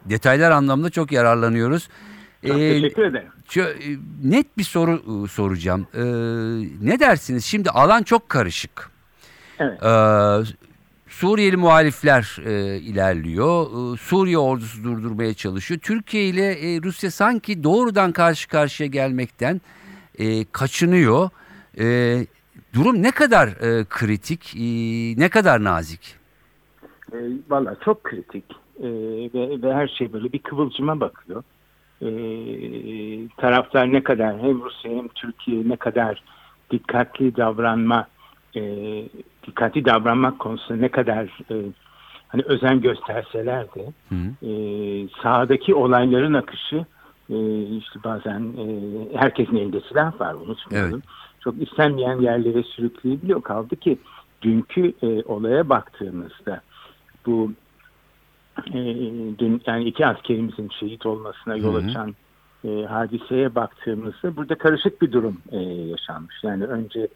detaylar 0.04 0.50
anlamında 0.50 0.90
çok 0.90 1.12
yararlanıyoruz. 1.12 1.88
Çok 2.46 2.60
E, 2.60 2.80
teşekkür 2.80 3.02
ederim. 3.04 3.28
Çö- 3.48 3.92
e, 3.94 3.98
net 4.24 4.58
bir 4.58 4.64
soru 4.64 5.24
e, 5.24 5.28
soracağım. 5.28 5.86
E, 5.94 6.02
ne 6.86 7.00
dersiniz? 7.00 7.44
Şimdi 7.44 7.70
alan 7.70 8.02
çok 8.02 8.28
karışık. 8.28 8.90
Evet. 9.58 9.82
E, 9.82 9.88
Suriyeli 11.18 11.56
muhalifler 11.56 12.36
e, 12.46 12.76
ilerliyor. 12.78 13.66
E, 13.66 13.96
Suriye 13.96 14.38
ordusu 14.38 14.84
durdurmaya 14.84 15.34
çalışıyor. 15.34 15.80
Türkiye 15.80 16.24
ile 16.24 16.46
e, 16.52 16.82
Rusya 16.82 17.10
sanki 17.10 17.64
doğrudan 17.64 18.12
karşı 18.12 18.48
karşıya 18.48 18.86
gelmekten 18.86 19.60
e, 20.18 20.44
kaçınıyor. 20.44 21.30
E, 21.78 21.86
durum 22.74 23.02
ne 23.02 23.10
kadar 23.10 23.48
e, 23.48 23.84
kritik, 23.84 24.54
e, 24.56 24.60
ne 25.20 25.28
kadar 25.28 25.64
nazik? 25.64 26.14
E, 27.12 27.16
Valla 27.50 27.76
çok 27.84 28.04
kritik 28.04 28.44
E, 28.80 28.88
ve, 29.34 29.62
ve 29.62 29.74
her 29.74 29.88
şey 29.88 30.12
böyle 30.12 30.32
bir 30.32 30.38
kıvılcıma 30.38 31.00
bakıyor. 31.00 31.42
E, 32.02 32.08
taraflar 33.36 33.92
ne 33.92 34.02
kadar 34.02 34.38
hem 34.38 34.62
Rusya 34.64 34.90
hem 34.90 35.08
Türkiye 35.08 35.68
ne 35.68 35.76
kadar 35.76 36.22
dikkatli 36.70 37.36
davranma 37.36 38.08
e, 38.56 38.62
dikkatli 39.48 39.84
davranmak 39.84 40.38
konusunda 40.38 40.80
ne 40.80 40.88
kadar 40.88 41.24
e, 41.50 41.56
hani 42.28 42.42
özen 42.42 42.80
gösterseler 42.80 43.66
de 43.74 43.92
e, 44.42 44.52
sahadaki 45.22 45.74
olayların 45.74 46.34
akışı 46.34 46.84
e, 47.30 47.62
işte 47.62 47.98
bazen 48.04 48.40
e, 48.40 48.66
herkesin 49.18 49.56
elinde 49.56 49.80
silah 49.80 50.20
var 50.20 50.34
unutmayalım. 50.34 50.92
Evet. 50.92 51.04
Çok 51.40 51.62
istenmeyen 51.62 52.20
yerlere 52.20 52.62
sürükleyebiliyor. 52.62 53.42
Kaldı 53.42 53.76
ki 53.76 53.98
dünkü 54.42 54.92
e, 55.02 55.22
olaya 55.22 55.68
baktığımızda 55.68 56.60
bu 57.26 57.52
e, 58.66 58.78
dün 59.38 59.62
yani 59.66 59.84
iki 59.84 60.06
askerimizin 60.06 60.68
şehit 60.80 61.06
olmasına 61.06 61.56
yol 61.56 61.74
açan 61.74 62.14
e, 62.64 62.84
hadiseye 62.84 63.54
baktığımızda 63.54 64.36
burada 64.36 64.58
karışık 64.58 65.02
bir 65.02 65.12
durum 65.12 65.38
e, 65.52 65.58
yaşanmış. 65.62 66.34
Yani 66.42 66.64
önce 66.64 67.08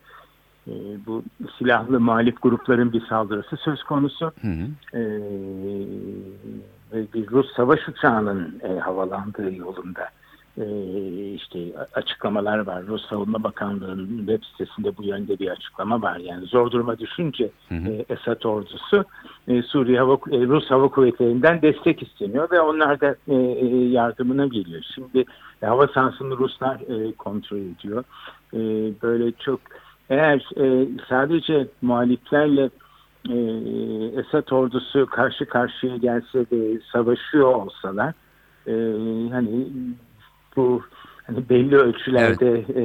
e, 0.69 0.73
bu 1.07 1.23
silahlı 1.59 2.01
muhalif 2.01 2.43
grupların 2.43 2.93
bir 2.93 3.07
saldırısı 3.07 3.57
söz 3.57 3.83
konusu. 3.83 4.33
Hı 4.41 4.49
hı. 4.49 4.99
Ee, 4.99 5.03
ve 6.93 7.07
bir 7.15 7.31
Rus 7.31 7.53
savaş 7.57 7.89
uçağının 7.89 8.61
e, 8.63 8.79
havalandığı 8.79 9.55
yolunda 9.55 10.09
e, 10.59 10.65
işte 11.35 11.59
açıklamalar 11.95 12.59
var. 12.59 12.87
Rus 12.87 13.09
Savunma 13.09 13.43
Bakanlığı'nın 13.43 14.19
web 14.19 14.43
sitesinde 14.45 14.97
bu 14.97 15.03
yönde 15.03 15.39
bir 15.39 15.49
açıklama 15.49 16.03
var. 16.03 16.17
Yani 16.17 16.47
zor 16.47 16.71
duruma 16.71 16.99
düşünce 16.99 17.51
Hı 17.69 17.75
hı. 17.75 17.89
e, 17.89 18.05
Esad 18.09 18.43
ordusu 18.43 19.05
e, 19.49 19.63
Suriye 19.63 19.99
Hava, 19.99 20.15
e, 20.15 20.47
Rus 20.47 20.71
Hava 20.71 20.89
Kuvvetleri'nden 20.89 21.63
destek 21.63 22.03
isteniyor 22.03 22.51
ve 22.51 22.61
onlar 22.61 23.01
da 23.01 23.17
e, 23.29 23.35
e, 23.35 23.89
yardımına 23.89 24.47
geliyor. 24.47 24.83
Şimdi 24.95 25.25
e, 25.63 25.67
hava 25.67 25.87
sahasını 25.87 26.37
Ruslar 26.37 26.77
e, 26.77 27.13
kontrol 27.13 27.59
ediyor. 27.59 28.05
E, 28.55 28.61
böyle 29.03 29.33
çok 29.33 29.61
eğer 30.11 30.49
e, 30.57 30.89
sadece 31.09 31.67
muhaliflerle 31.83 32.71
e, 33.29 33.37
Esad 34.21 34.49
ordusu 34.51 35.07
karşı 35.07 35.47
karşıya 35.47 35.97
gelse 35.97 36.47
ve 36.53 36.81
savaşıyor 36.93 37.55
olsalar 37.55 38.15
e, 38.67 38.73
hani 39.31 39.67
bu 40.57 40.83
hani 41.27 41.49
belli 41.49 41.77
ölçülerde 41.77 42.65
e, 42.77 42.85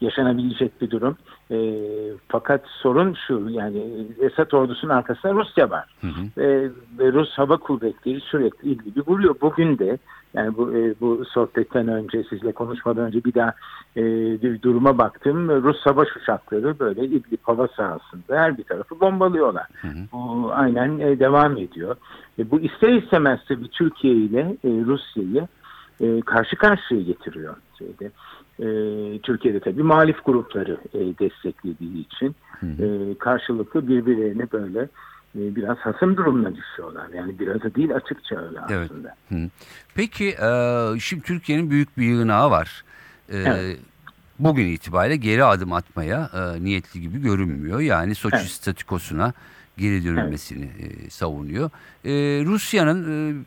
yaşanabilecek 0.00 0.80
bir 0.80 0.90
durum. 0.90 1.16
E, 1.52 1.58
fakat 2.28 2.64
sorun 2.66 3.16
şu 3.26 3.48
yani 3.50 4.06
Esad 4.20 4.52
ordusunun 4.52 4.92
arkasında 4.92 5.32
Rusya 5.32 5.70
var. 5.70 5.84
Hı 6.00 6.06
hı. 6.06 6.22
Ve, 6.36 6.70
ve 6.98 7.12
Rus 7.12 7.30
Hava 7.38 7.56
Kuvvetleri 7.56 8.20
sürekli 8.20 8.68
ilgili 8.68 9.00
vuruyor. 9.06 9.34
Bugün 9.40 9.78
de 9.78 9.98
yani 10.34 10.56
bu, 10.56 10.72
e, 10.76 10.94
bu 11.00 11.24
sohbetten 11.24 11.88
önce 11.88 12.24
sizle 12.30 12.52
konuşmadan 12.52 13.04
önce 13.04 13.24
bir 13.24 13.34
daha 13.34 13.54
e, 13.96 14.02
bir 14.42 14.62
duruma 14.62 14.98
baktım. 14.98 15.48
Rus 15.62 15.82
savaş 15.84 16.08
uçakları 16.16 16.78
böyle 16.78 17.04
İdlib 17.04 17.38
hava 17.42 17.68
sahasında 17.68 18.40
her 18.40 18.58
bir 18.58 18.64
tarafı 18.64 19.00
bombalıyorlar. 19.00 19.66
Hı 19.80 19.88
hı. 19.88 19.98
Bu 20.12 20.50
aynen 20.52 20.98
e, 20.98 21.18
devam 21.18 21.56
ediyor. 21.56 21.96
E, 22.38 22.50
bu 22.50 22.60
ister 22.60 22.92
istemez 22.92 23.40
tabii 23.48 23.68
Türkiye 23.68 24.14
ile 24.14 24.56
e, 24.64 24.68
Rusya'yı 24.68 25.48
e, 26.00 26.20
karşı 26.20 26.56
karşıya 26.56 27.00
getiriyor. 27.02 27.56
Şeyde. 27.82 28.10
E, 28.58 28.66
Türkiye'de 29.18 29.60
tabii 29.60 29.82
muhalif 29.82 30.24
grupları 30.24 30.78
e, 30.94 30.98
desteklediği 30.98 32.06
için 32.06 32.36
e, 32.62 33.18
karşılıklı 33.18 33.88
birbirlerine 33.88 34.52
böyle 34.52 34.80
e, 35.38 35.56
biraz 35.56 35.78
hasım 35.78 36.16
durumuna 36.16 36.52
düşüyorlar. 36.56 37.08
Yani 37.16 37.38
biraz 37.38 37.62
da 37.62 37.74
değil 37.74 37.94
açıkça 37.94 38.36
öyle 38.36 38.58
Evet. 38.70 38.90
aslında. 38.90 39.14
Hı. 39.28 39.50
Peki 39.94 40.28
e, 40.28 40.50
şimdi 41.00 41.22
Türkiye'nin 41.22 41.70
büyük 41.70 41.98
bir 41.98 42.04
yığınağı 42.06 42.50
var. 42.50 42.84
E, 43.28 43.36
Evet. 43.38 43.78
Bugün 44.38 44.66
itibariyle 44.66 45.16
geri 45.16 45.44
adım 45.44 45.72
atmaya 45.72 46.30
niyetli 46.60 47.00
gibi 47.00 47.22
görünmüyor. 47.22 47.80
Yani 47.80 48.14
Soçi 48.14 48.36
Evet. 48.36 48.46
statükosuna 48.48 49.32
geri 49.78 50.04
dönülmesini 50.04 50.64
e, 50.64 51.10
savunuyor. 51.10 51.70
Rusya'nın 52.44 53.46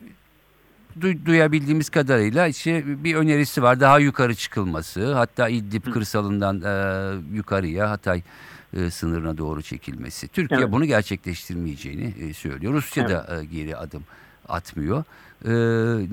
du- 1.00 1.26
duyabildiğimiz 1.26 1.88
kadarıyla 1.88 2.46
işte 2.46 3.04
bir 3.04 3.14
önerisi 3.14 3.62
var. 3.62 3.80
Daha 3.80 3.98
yukarı 3.98 4.34
çıkılması. 4.34 5.14
Hatta 5.14 5.48
İdlib 5.48 5.92
kırsalından 5.92 6.62
e, 6.62 7.36
yukarıya 7.36 7.90
Hatay 7.90 8.22
e, 8.76 8.90
sınırına 8.90 9.38
doğru 9.38 9.62
çekilmesi. 9.62 10.28
Türkiye 10.28 10.60
Evet. 10.60 10.72
bunu 10.72 10.84
gerçekleştirmeyeceğini 10.84 12.14
e, 12.20 12.34
söylüyor. 12.34 12.72
Rusya 12.72 13.08
da 13.08 13.40
e, 13.40 13.44
geri 13.44 13.76
adım 13.76 14.02
atmıyor. 14.48 15.04
E, 15.44 15.50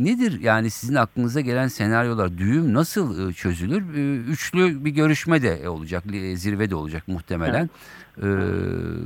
nedir 0.03 0.39
yani 0.39 0.69
sizin 0.69 0.95
aklınıza 0.95 1.41
gelen 1.41 1.67
senaryolar? 1.67 2.37
Düğüm 2.37 2.73
nasıl 2.73 3.29
e, 3.29 3.33
çözülür? 3.33 3.95
E, 3.97 4.15
üçlü 4.31 4.85
bir 4.85 4.91
görüşme 4.91 5.41
de 5.41 5.69
olacak, 5.69 6.03
zirve 6.35 6.69
de 6.69 6.75
olacak 6.75 7.07
muhtemelen. 7.07 7.69
E, 8.17 8.27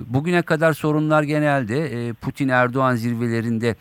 bugüne 0.08 0.42
kadar 0.42 0.74
sorunlar 0.74 1.24
genelde 1.24 2.08
e, 2.10 2.14
Putin-Erdoğan 2.14 2.96
zirvelerinde 2.96 3.76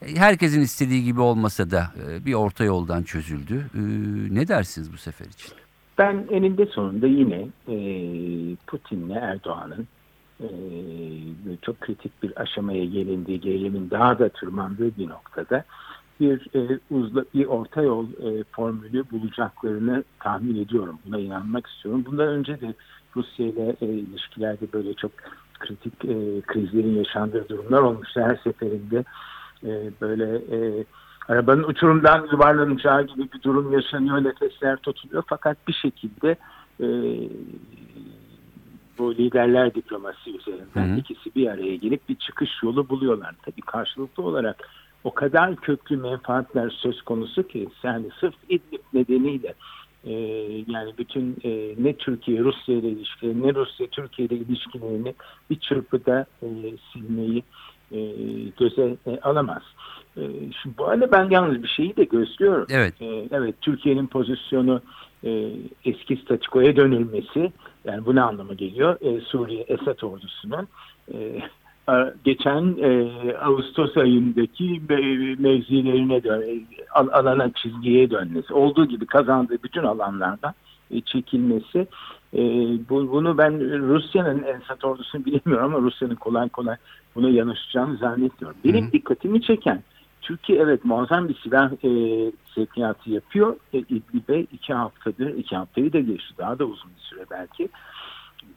herkesin 0.00 0.60
istediği 0.60 1.04
gibi 1.04 1.20
olmasa 1.20 1.70
da 1.70 1.90
e, 2.08 2.26
bir 2.26 2.34
orta 2.34 2.64
yoldan 2.64 3.02
çözüldü. 3.02 3.66
E, 3.74 3.80
ne 4.34 4.48
dersiniz 4.48 4.92
bu 4.92 4.96
sefer 4.96 5.26
için? 5.26 5.52
Ben 5.98 6.26
eninde 6.30 6.66
sonunda 6.66 7.06
yine 7.06 7.48
e, 7.68 7.76
Putin'le 8.66 9.16
Erdoğan'ın 9.16 9.86
çok 11.62 11.80
kritik 11.80 12.22
bir 12.22 12.40
aşamaya 12.40 12.84
gelindiği, 12.84 13.40
gerilimin 13.40 13.90
daha 13.90 14.18
da 14.18 14.28
tırmandığı 14.28 14.96
bir 14.96 15.08
noktada 15.08 15.64
bir 16.20 16.48
uzla, 16.90 17.24
bir 17.34 17.46
orta 17.46 17.82
yol 17.82 18.06
formülü 18.52 19.10
bulacaklarını 19.10 20.04
tahmin 20.20 20.64
ediyorum. 20.64 20.98
Buna 21.06 21.18
inanmak 21.18 21.66
istiyorum. 21.66 22.04
Bundan 22.06 22.28
önce 22.28 22.60
de 22.60 22.74
Rusya 23.16 23.46
ile 23.46 23.76
ilişkilerde 23.80 24.72
böyle 24.72 24.94
çok 24.94 25.10
kritik 25.58 26.00
krizlerin 26.46 26.96
yaşandığı 26.96 27.48
durumlar 27.48 27.82
olmuştu. 27.82 28.20
Her 28.20 28.36
seferinde 28.36 29.04
e, 29.64 29.90
böyle 30.00 30.24
e, 30.36 30.84
arabanın 31.28 31.62
uçurumdan 31.62 32.28
yuvarlanacağı 32.32 33.02
gibi 33.02 33.28
bir 33.32 33.42
durum 33.42 33.72
yaşanıyor, 33.72 34.24
nefesler 34.24 34.76
tutuluyor. 34.76 35.22
Fakat 35.26 35.68
bir 35.68 35.72
şekilde 35.72 36.36
e, 36.80 36.86
bu 38.98 39.14
liderler 39.14 39.74
diplomasi 39.74 40.36
üzerinden 40.36 40.88
Hı 40.88 40.94
hı. 40.94 40.98
ikisi 40.98 41.34
bir 41.34 41.46
araya 41.46 41.76
gelip 41.76 42.08
bir 42.08 42.14
çıkış 42.14 42.50
yolu 42.62 42.88
buluyorlar. 42.88 43.34
Tabii 43.42 43.60
karşılıklı 43.60 44.22
olarak 44.22 44.68
o 45.04 45.14
kadar 45.14 45.56
köklü 45.56 45.96
menfaatler 45.96 46.70
söz 46.70 47.02
konusu 47.02 47.48
ki 47.48 47.68
yani 47.82 48.06
sırf 48.20 48.34
İdlib 48.48 48.82
nedeniyle 48.92 49.54
e, 50.04 50.12
yani 50.66 50.92
bütün 50.98 51.36
e, 51.44 51.74
ne 51.78 51.92
Türkiye 51.96 52.40
Rusya 52.40 52.74
ile 52.74 52.88
ilişkileri 52.88 53.42
ne 53.42 53.54
Rusya 53.54 53.86
Türkiye 53.86 54.28
ile 54.28 54.34
ilişkilerini 54.34 55.14
bir 55.50 55.60
çırpıda 55.60 56.26
e, 56.42 56.48
silmeyi 56.92 57.42
e, 57.92 57.98
göze 58.58 58.96
e, 59.06 59.20
alamaz. 59.22 59.62
E, 60.16 60.22
şimdi 60.62 60.78
bu 60.78 60.86
arada 60.86 61.12
ben 61.12 61.30
yalnız 61.30 61.62
bir 61.62 61.68
şeyi 61.68 61.96
de 61.96 62.04
gözlüyorum. 62.04 62.66
Evet. 62.70 63.02
E, 63.02 63.28
evet 63.30 63.54
Türkiye'nin 63.60 64.06
pozisyonu 64.06 64.80
e, 65.24 65.50
eski 65.84 66.16
statikoya 66.16 66.76
dönülmesi 66.76 67.52
yani 67.84 68.06
bu 68.06 68.14
ne 68.14 68.22
anlama 68.22 68.54
geliyor? 68.54 68.96
E, 69.00 69.20
Suriye 69.20 69.62
Esad 69.62 70.02
ordusunun 70.02 70.68
e, 71.12 71.40
geçen 72.24 72.76
e, 72.82 73.10
Ağustos 73.36 73.96
ayındaki 73.96 74.64
me- 74.64 75.40
mevzilerine 75.42 76.24
dön, 76.24 76.66
al- 76.94 77.08
alana 77.12 77.50
çizgiye 77.52 78.10
dönmesi, 78.10 78.54
olduğu 78.54 78.86
gibi 78.86 79.06
kazandığı 79.06 79.62
bütün 79.62 79.82
alanlardan 79.82 80.54
çekilmesi. 81.04 81.86
E, 82.34 82.40
bu, 82.88 83.12
bunu 83.12 83.38
ben 83.38 83.78
Rusya'nın 83.88 84.42
Esad 84.42 84.82
ordusunu 84.82 85.24
bilemiyorum 85.24 85.74
ama 85.74 85.86
Rusya'nın 85.86 86.14
kolay 86.14 86.48
kolay 86.48 86.76
buna 87.14 87.28
yanaşacağını 87.28 87.96
zannetmiyorum. 87.96 88.58
Benim 88.64 88.84
Hı 88.84 88.88
hı. 88.88 88.92
dikkatimi 88.92 89.42
çeken 89.42 89.82
Türkiye 90.22 90.58
evet 90.58 90.84
muazzam 90.84 91.28
bir 91.28 91.34
silah 91.34 91.72
e, 91.84 91.90
sevkiyatı 92.54 93.10
yapıyor. 93.10 93.56
E, 93.72 93.78
İdlib'e 93.78 94.40
iki 94.40 94.74
haftadır, 94.74 95.26
iki 95.26 95.56
haftayı 95.56 95.92
da 95.92 96.00
geçti. 96.00 96.34
Daha 96.38 96.58
da 96.58 96.64
uzun 96.64 96.90
bir 96.96 97.02
süre 97.02 97.24
belki. 97.30 97.68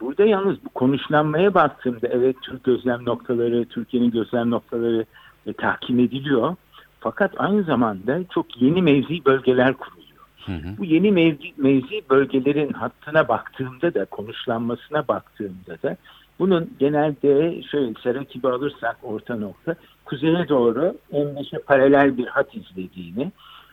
Burada 0.02 0.26
yalnız 0.26 0.65
bu 0.65 0.70
konuşlanmaya 0.70 1.54
baktığımda 1.54 2.08
evet 2.08 2.36
Türk 2.42 2.63
gözlem 2.63 3.06
noktaları, 3.06 3.65
Türkiye'nin 3.65 4.12
gözlem 4.12 4.52
noktaları 4.52 5.06
e, 5.46 5.54
tahkim 5.54 6.00
ediliyor. 6.00 6.56
Fakat 7.00 7.32
aynı 7.38 7.63
zamanda 7.63 8.20
çok 8.34 8.62
yeni 8.62 8.82
mevzi 8.82 9.26
bölgeler 9.26 9.74
kuruluyor. 9.74 10.09
Hı 10.50 10.54
hı. 10.54 10.78
Bu 10.78 10.86
yeni 10.86 11.12
mevzi, 11.12 11.54
mevzi 11.58 12.02
bölgelerin 12.10 12.74
hattına 12.74 13.28
baktığımda 13.28 13.94
da 13.94 14.06
konuşlanmasına 14.06 15.08
baktığımda 15.08 15.82
da 15.84 15.98
bunun 16.40 16.70
genelde 16.80 17.62
şöyle 17.64 17.94
Serakibi 18.04 18.48
alırsak 18.48 18.98
orta 19.04 19.36
nokta 19.36 19.76
kuzeye 20.06 20.50
doğru 20.50 20.96
M5'e 21.14 21.60
paralel 21.60 22.18
bir 22.18 22.28
hat 22.28 22.56
izlediğini 22.56 23.32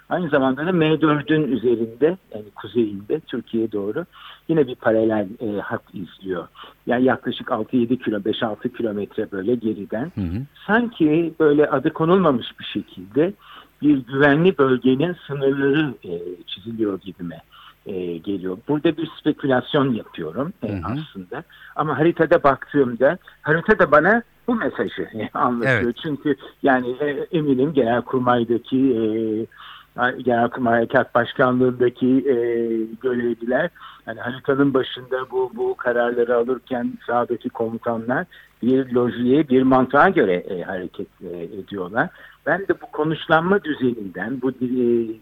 aynı 0.08 0.28
zamanda 0.28 0.66
da 0.66 0.70
M4'ün 0.70 1.52
üzerinde 1.52 2.16
yani 2.34 2.44
kuzeyinde 2.54 3.20
Türkiye'ye 3.20 3.72
doğru 3.72 4.04
yine 4.48 4.66
bir 4.66 4.74
paralel 4.74 5.28
e, 5.40 5.60
hat 5.60 5.82
izliyor. 5.94 6.48
Yani 6.86 7.04
yaklaşık 7.04 7.48
6-7 7.48 7.98
kilo 7.98 8.16
5-6 8.18 8.76
kilometre 8.76 9.32
böyle 9.32 9.54
geriden 9.54 10.12
Hı 10.14 10.20
hı. 10.20 10.42
sanki 10.66 11.34
böyle 11.40 11.66
adı 11.70 11.92
konulmamış 11.92 12.46
bir 12.60 12.64
şekilde 12.64 13.32
bir 13.82 13.98
güvenli 13.98 14.58
bölgenin 14.58 15.16
sınırları 15.26 15.94
e, 16.04 16.10
çiziliyor 16.46 17.00
gibime 17.00 17.40
e, 17.86 18.16
geliyor. 18.16 18.58
Burada 18.68 18.96
bir 18.96 19.10
spekülasyon 19.20 19.92
yapıyorum 19.92 20.52
e, 20.62 20.68
Hı 20.68 20.76
hı. 20.76 20.80
aslında. 20.84 21.44
Ama 21.76 21.98
haritada 21.98 22.42
baktığımda 22.42 23.18
harita 23.42 23.78
da 23.78 23.90
bana 23.90 24.22
bu 24.46 24.54
mesajı 24.54 25.08
anlatıyor. 25.34 25.82
Evet. 25.82 25.96
Çünkü 26.02 26.36
yani 26.62 26.96
e, 27.00 27.26
eminim 27.32 27.72
Genelkurmay'daki 27.72 28.76
e, 28.76 29.02
Genelkurmay 30.24 30.74
Harekat 30.74 31.14
Başkanlığı'ndaki 31.14 32.06
e, 32.06 32.34
görevliler 33.02 33.70
yani 34.06 34.20
haritanın 34.20 34.74
başında 34.74 35.30
bu 35.30 35.50
bu 35.54 35.74
kararları 35.74 36.36
alırken 36.36 36.92
sağdaki 37.06 37.48
komutanlar 37.48 38.26
bir 38.62 38.92
lojiye, 38.92 39.48
bir 39.48 39.62
mantığa 39.62 40.08
göre 40.08 40.34
e, 40.34 40.62
hareket 40.62 41.06
e, 41.22 41.42
ediyorlar. 41.42 42.08
Ben 42.46 42.60
de 42.60 42.80
bu 42.82 42.86
konuşlanma 42.92 43.64
düzeninden, 43.64 44.42
bu 44.42 44.50
e, 44.50 44.68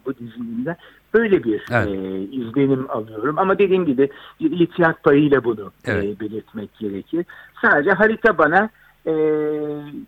bu 0.06 0.14
dizilinden 0.18 0.76
böyle 1.14 1.44
bir 1.44 1.62
Evet. 1.72 1.88
e, 1.88 2.20
izlenim 2.20 2.90
alıyorum. 2.90 3.38
Ama 3.38 3.58
dediğim 3.58 3.86
gibi 3.86 4.08
bir 4.40 4.50
ihtiyat 4.60 5.02
payıyla 5.02 5.44
bunu 5.44 5.72
e, 5.84 5.92
Evet. 5.92 6.20
belirtmek 6.20 6.78
gerekir. 6.78 7.26
Sadece 7.62 7.90
harita 7.90 8.38
bana 8.38 8.68
e, 9.06 9.12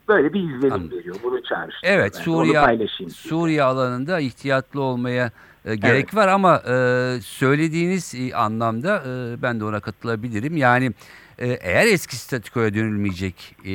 böyle 0.09 0.33
bir 0.33 0.41
izlenim 0.41 0.73
Anladım. 0.73 0.99
veriyor. 0.99 1.17
Bunu 1.23 1.43
çağrıştırıyor. 1.43 1.99
Evet 1.99 2.13
ben. 2.17 2.21
Suriye. 2.23 2.89
Suriye 3.11 3.63
alanında 3.63 4.21
ihtiyatlı 4.21 4.81
olmaya 4.81 5.31
e, 5.65 5.75
gerek 5.75 5.95
Evet. 6.05 6.15
var 6.15 6.29
ama 6.29 6.63
e, 6.69 6.75
söylediğiniz 7.21 8.15
e, 8.15 8.35
anlamda 8.37 9.03
e, 9.07 9.43
ben 9.43 9.61
de 9.61 9.65
ona 9.65 9.81
katılabilirim. 9.81 10.57
Yani 10.57 10.93
e, 11.39 11.49
eğer 11.49 11.87
eski 11.87 12.17
statikoya 12.17 12.75
dönülmeyecek 12.75 13.57
e, 13.65 13.73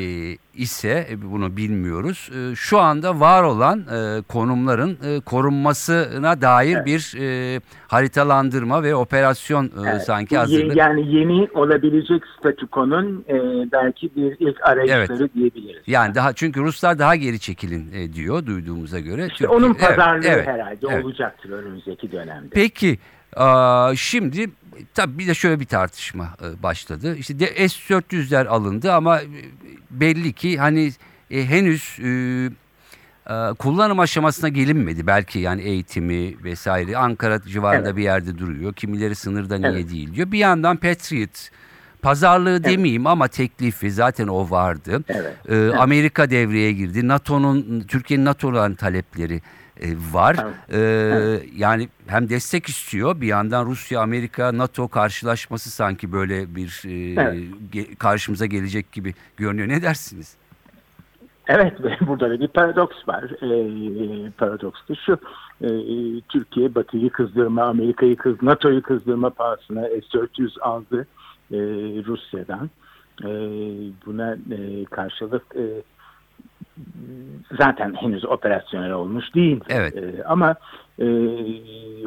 ise 0.54 1.08
e, 1.12 1.22
bunu 1.32 1.58
bilmiyoruz. 1.58 2.30
E, 2.36 2.56
şu 2.56 2.80
anda 2.80 3.20
var 3.20 3.44
olan 3.44 3.80
e, 3.80 4.22
konumların 4.22 4.98
e, 5.06 5.20
korunmasına 5.20 6.42
dair 6.42 6.76
Evet. 6.76 6.86
bir 6.86 7.18
e, 7.20 7.60
haritalandırma 7.88 8.84
ve 8.84 8.96
operasyon 8.96 9.66
e, 9.66 9.70
Evet, 9.92 10.02
sanki 10.04 10.38
hazırlık. 10.38 10.76
Yani 10.78 11.16
yeni 11.16 11.48
olabilecek 11.54 12.22
statükonun 12.40 13.26
e, 13.30 13.36
belki 13.72 14.16
bir 14.16 14.36
ilk 14.40 14.68
arayışları 14.68 15.34
diyebiliriz. 15.34 15.84
Yani 15.88 16.16
daha 16.16 16.34
çünkü 16.34 16.62
Ruslar 16.62 17.00
daha 17.00 17.16
geri 17.16 17.40
çekilin 17.40 17.92
e, 17.94 18.14
diyor 18.14 18.46
duyduğumuza 18.46 19.00
göre. 19.00 19.22
İşte 19.22 19.30
Türkiye- 19.38 19.50
onun 19.50 19.70
Evet, 19.80 19.82
pazarlığı 19.98 20.28
evet, 20.28 20.48
herhalde 20.48 20.88
evet. 20.90 21.06
olacaktır 21.06 21.50
önümüzdeki 21.50 22.12
dönemde. 22.12 22.50
Peki 22.52 22.98
şimdi 23.96 24.50
tabii 24.94 25.18
bir 25.20 25.28
de 25.28 25.34
şöyle 25.34 25.60
bir 25.60 25.66
tartışma 25.66 26.36
e, 26.44 26.64
başladı. 26.64 27.16
İşte 27.18 27.40
de 27.40 27.48
S-400'ler 27.70 28.48
alındı 28.48 28.94
ama 28.94 29.22
e, 29.22 29.28
belli 29.92 30.34
ki 30.34 30.58
hani 30.60 30.92
e, 31.32 31.46
henüz 31.46 32.00
kullanım 33.60 34.00
aşamasına 34.00 34.50
gelinmedi. 34.50 35.08
Belki 35.08 35.40
yani 35.40 35.62
eğitimi 35.62 36.44
vesaire 36.44 36.98
Ankara 36.98 37.42
civarında 37.42 37.88
Evet. 37.88 37.98
bir 37.98 38.04
yerde 38.04 38.38
duruyor. 38.38 38.74
Kimileri 38.74 39.16
sınırda 39.16 39.58
niye 39.58 39.72
Evet. 39.72 39.92
değil 39.92 40.14
diyor. 40.14 40.32
Bir 40.32 40.40
yandan 40.40 40.78
Patriot 40.78 41.50
pazarlığı 42.02 42.64
demeyeyim 42.64 43.08
ama 43.08 43.28
teklifi 43.28 43.92
zaten 43.92 44.28
o 44.28 44.50
vardı. 44.50 45.04
Evet. 45.08 45.36
Ee, 45.50 45.78
Amerika 45.78 46.30
devreye 46.30 46.72
girdi. 46.72 47.08
NATO'nun 47.08 47.82
Türkiye'nin 47.88 48.26
NATO'ların 48.26 48.76
talepleri 48.76 49.42
e, 49.82 49.88
var. 50.14 50.36
Evet. 50.44 50.54
Ee, 50.74 51.40
Yani 51.58 51.90
hem 52.08 52.30
destek 52.30 52.66
istiyor 52.68 53.22
bir 53.22 53.28
yandan 53.28 53.66
Rusya 53.66 54.02
Amerika 54.02 54.58
NATO 54.58 54.88
karşılaşması 54.88 55.70
sanki 55.72 56.12
böyle 56.12 56.56
bir 56.56 56.84
e, 56.88 57.22
Evet. 57.22 57.40
ge- 57.74 57.96
karşımıza 57.96 58.46
gelecek 58.46 58.92
gibi 58.92 59.14
görünüyor. 59.38 59.68
Ne 59.68 59.82
dersiniz? 59.82 60.36
Evet, 61.48 61.84
ve 61.84 61.98
burada 62.08 62.30
da 62.30 62.40
bir 62.40 62.48
paradoks 62.48 63.08
var. 63.08 63.24
Ee, 63.24 64.32
paradoks 64.38 64.80
da 64.90 64.96
şu, 64.96 65.18
ee, 65.62 65.68
Türkiye 66.30 66.76
Batı'yı 66.76 67.10
kızdırma, 67.10 67.64
Amerika'yı 67.64 68.16
kız, 68.16 68.42
NATO'yu 68.42 68.82
kızdırma 68.82 69.30
pahasına 69.30 69.82
S-400 69.82 70.60
aldı 70.62 71.08
ee, 71.52 71.58
Rusya'dan. 72.06 72.70
Ee, 73.24 73.28
buna 74.06 74.34
e, 74.34 74.86
karşılık 74.86 75.44
e, 75.56 75.66
zaten 77.58 77.94
henüz 77.94 78.26
operasyonel 78.26 78.92
olmuş 78.92 79.36
değil. 79.36 79.60
Evet. 79.70 79.96
Ee, 79.96 80.24
ama 80.24 80.56
e, 81.00 81.06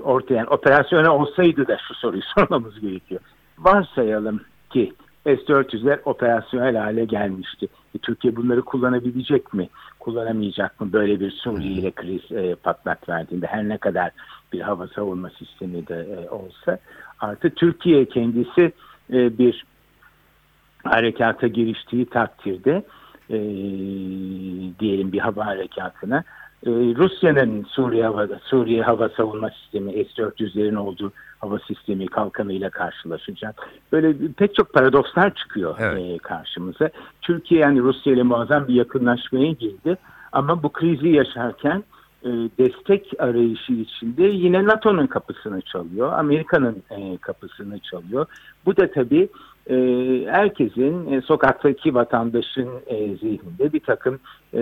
ortaya 0.01 0.35
yani 0.35 0.49
operasyonel 0.49 1.11
olsaydı 1.11 1.69
da 1.69 1.79
şu 1.89 1.95
soruyu 1.95 2.23
sormamız 2.39 2.81
gerekiyor. 2.81 3.21
Varsayalım 3.59 4.41
ki 4.71 4.93
S-400'ler 5.25 5.99
operasyonel 6.05 6.77
hale 6.77 7.05
gelmişti. 7.05 7.69
E, 7.95 7.99
Türkiye 7.99 8.37
bunları 8.37 8.63
kullanabilecek 8.63 9.55
mi? 9.55 9.69
Kullanamayacak 10.01 10.81
mı? 10.81 10.93
Böyle 10.93 11.21
bir 11.21 11.31
Suriye 11.31 11.73
ile 11.73 11.91
kriz 11.91 12.33
e, 12.33 12.55
patlak 12.55 13.09
verdiğinde 13.09 13.47
her 13.47 13.69
ne 13.69 13.79
kadar 13.79 14.11
bir 14.53 14.61
hava 14.61 14.89
savunma 14.89 15.31
sistemi 15.31 15.87
de 15.87 15.95
e, 15.95 16.31
olsa 16.31 16.79
artı 17.21 17.51
Türkiye 17.51 18.05
kendisi 18.05 18.73
e, 19.13 19.39
bir 19.39 19.65
harekata 20.85 21.47
giriştiği 21.47 22.07
takdirde 22.07 22.85
e, 23.31 23.39
diyelim 24.81 25.13
bir 25.13 25.19
hava 25.19 25.47
harekatına 25.47 26.25
e, 26.67 26.71
Rusya'nın 26.71 27.65
Suriye 27.65 28.05
havada 28.05 28.41
Suriye 28.45 28.83
hava 28.83 29.09
savunma 29.09 29.51
sistemi 29.51 29.93
S-400'lerin 29.93 30.77
olduğu 30.77 31.13
hava 31.39 31.59
sistemi 31.59 32.07
kalkanıyla 32.07 32.71
karşılaşacak. 32.71 33.69
Böyle 33.93 34.15
pek 34.37 34.55
çok 34.55 34.73
paradokslar 34.73 35.35
çıkıyor 35.35 35.77
Evet. 35.81 35.99
e, 35.99 36.19
karşımıza. 36.19 36.91
Türkiye 37.23 37.61
yani 37.61 37.81
Rusya 37.81 38.13
ile 38.13 38.23
muazzam 38.23 38.69
bir 38.69 38.75
yakınlaşmaya 38.75 39.53
girdi 39.53 39.97
ama 40.33 40.63
bu 40.63 40.73
krizi 40.73 41.09
yaşarken 41.09 41.85
e, 42.25 42.29
destek 42.59 43.13
arayışı 43.19 43.73
içinde 43.73 44.23
yine 44.23 44.65
NATO'nun 44.65 45.07
kapısını 45.07 45.61
çalıyor, 45.61 46.13
Amerika'nın 46.13 46.83
e, 46.91 47.17
kapısını 47.17 47.79
çalıyor. 47.79 48.27
Bu 48.67 48.77
da 48.77 48.91
tabii 48.91 49.29
e, 49.71 49.77
herkesin, 50.31 51.13
e, 51.13 51.21
sokaktaki 51.21 51.95
vatandaşın 51.95 52.71
e, 52.87 52.97
zihninde 52.97 53.73
bir 53.73 53.81
takım 53.81 54.21
e, 54.55 54.61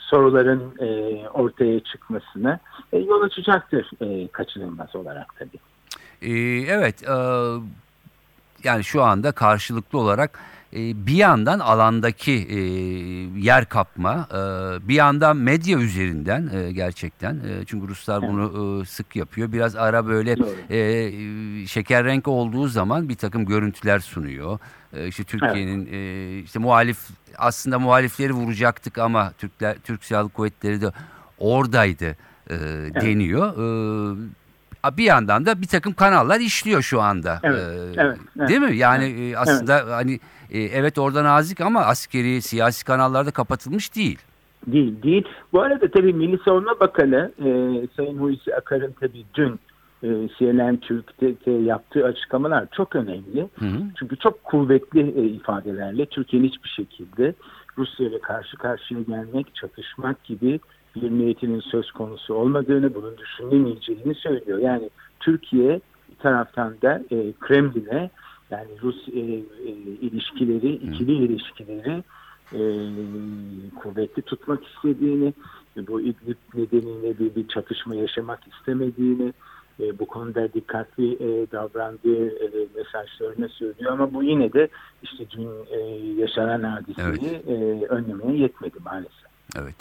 soruların 0.00 0.74
e, 0.80 0.88
ortaya 1.28 1.80
çıkmasına 1.80 2.60
e, 2.92 2.98
yol 2.98 3.22
açacaktır 3.22 3.90
e, 4.00 4.28
kaçınılmaz 4.28 4.96
olarak 4.96 5.26
tabii. 5.38 5.58
Ee, 6.22 6.32
evet 6.68 7.02
e, 7.02 7.14
yani 8.64 8.84
şu 8.84 9.02
anda 9.02 9.32
karşılıklı 9.32 9.98
olarak 9.98 10.38
bir 10.72 11.14
yandan 11.14 11.58
alandaki 11.58 12.32
e, 12.32 12.58
yer 13.40 13.64
kapma 13.64 14.28
e, 14.30 14.38
bir 14.88 14.94
yandan 14.94 15.36
medya 15.36 15.78
üzerinden 15.78 16.50
e, 16.54 16.72
gerçekten. 16.72 17.40
Çünkü 17.66 17.88
Ruslar 17.88 18.22
bunu 18.22 18.84
sık 18.84 19.16
yapıyor. 19.16 19.52
Biraz 19.52 19.76
ara 19.76 20.06
böyle 20.06 20.36
şeker 21.66 22.04
renk 22.04 22.28
olduğu 22.28 22.68
zaman 22.68 23.08
bir 23.08 23.14
takım 23.14 23.46
görüntüler 23.46 23.98
sunuyor. 23.98 24.58
İşte 25.06 25.24
Türkiye'nin 25.24 25.86
işte 26.42 26.58
muhalif 26.58 26.98
aslında 27.38 27.78
muhalifleri 27.78 28.32
vuracaktık 28.32 28.98
ama 28.98 29.32
Türkler 29.38 29.76
Türk 29.84 30.04
Silahlı 30.04 30.28
Kuvvetleri 30.28 30.80
de 30.80 30.92
oradaydı 31.38 32.16
deniyor. 32.94 33.52
E, 33.52 34.16
bir 34.96 35.04
yandan 35.04 35.46
da 35.46 35.62
bir 35.62 35.66
takım 35.66 35.92
kanallar 35.92 36.40
işliyor 36.40 36.82
şu 36.82 37.00
anda. 37.00 37.40
Evet, 37.42 37.58
E, 37.58 38.00
evet, 38.02 38.18
evet. 38.36 38.48
Değil 38.48 38.60
mi? 38.60 38.76
Yani 38.76 39.04
e, 39.04 39.36
aslında 39.36 39.96
hani 39.96 40.20
e, 40.50 40.60
evet 40.60 40.98
orada 40.98 41.24
nazik 41.24 41.60
ama 41.60 41.80
askeri 41.80 42.42
siyasi 42.42 42.84
kanallarda 42.84 43.30
kapatılmış 43.30 43.94
değil. 43.96 44.18
Değil, 44.66 45.02
değil. 45.02 45.24
Bu 45.52 45.62
arada 45.62 45.90
tabii 45.90 46.12
Milli 46.12 46.38
Savunma 46.44 46.80
Bakanı 46.80 47.32
e, 47.38 47.44
Sayın 47.96 48.18
Hulusi 48.18 48.56
Akar'ın 48.56 48.94
tabii 49.00 49.24
dün 49.34 49.60
e, 50.02 50.08
CNN 50.38 50.76
Türk'te 50.76 51.50
yaptığı 51.50 52.04
açıklamalar 52.04 52.66
çok 52.76 52.96
önemli. 52.96 53.48
Hı 53.58 53.64
hı. 53.64 53.78
Çünkü 53.98 54.16
çok 54.16 54.44
kuvvetli 54.44 55.00
e, 55.00 55.24
ifadelerle 55.24 56.06
Türkiye'nin 56.06 56.48
hiçbir 56.48 56.68
şekilde 56.68 57.34
Rusya 57.78 58.08
ile 58.08 58.20
karşı 58.20 58.56
karşıya 58.56 59.00
gelmek, 59.00 59.54
çatışmak 59.54 60.24
gibi 60.24 60.60
bir 60.96 61.10
niyetinin 61.10 61.60
söz 61.60 61.92
konusu 61.92 62.34
olmadığını, 62.34 62.94
bunun 62.94 63.18
düşünülemeyeceğini 63.18 64.14
söylüyor. 64.14 64.58
Yani 64.58 64.90
Türkiye 65.20 65.80
bir 66.10 66.16
taraftan 66.18 66.74
da 66.82 67.02
e, 67.10 67.32
Kremlin'e 67.40 68.10
yani 68.50 68.68
Rus 68.82 69.08
e, 69.08 69.20
e, 69.20 69.70
ilişkileri, 70.00 70.72
ikili 70.72 71.12
ilişkileri 71.12 72.02
e, 72.52 72.60
kuvvetli 73.80 74.22
tutmak 74.22 74.60
istediğini, 74.66 75.32
bu 75.76 76.00
İdlib 76.00 76.36
nedeniyle 76.54 77.18
bir, 77.18 77.34
bir 77.34 77.48
çatışma 77.48 77.94
yaşamak 77.94 78.40
istemediğini, 78.46 79.32
e, 79.80 79.98
bu 79.98 80.06
konuda 80.06 80.52
dikkatli 80.52 81.12
e, 81.12 81.50
davrandığı 81.52 82.28
e, 82.28 82.66
mesajlarını 82.76 83.48
söylüyor 83.48 83.92
ama 83.92 84.14
bu 84.14 84.22
yine 84.22 84.52
de 84.52 84.68
işte 85.02 85.24
dün 85.30 85.48
e, 85.70 85.78
yaşanan 86.20 86.62
hadiseyi 86.62 87.42
e, 87.46 87.54
önlemeye 87.86 88.38
yetmedi 88.38 88.76
maalesef. 88.84 89.27
Evet. 89.56 89.74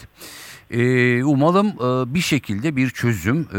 Ee, 0.71 1.23
umalım 1.23 1.67
e, 1.67 2.13
bir 2.13 2.19
şekilde 2.19 2.75
bir 2.75 2.89
çözüm 2.89 3.39
e, 3.53 3.55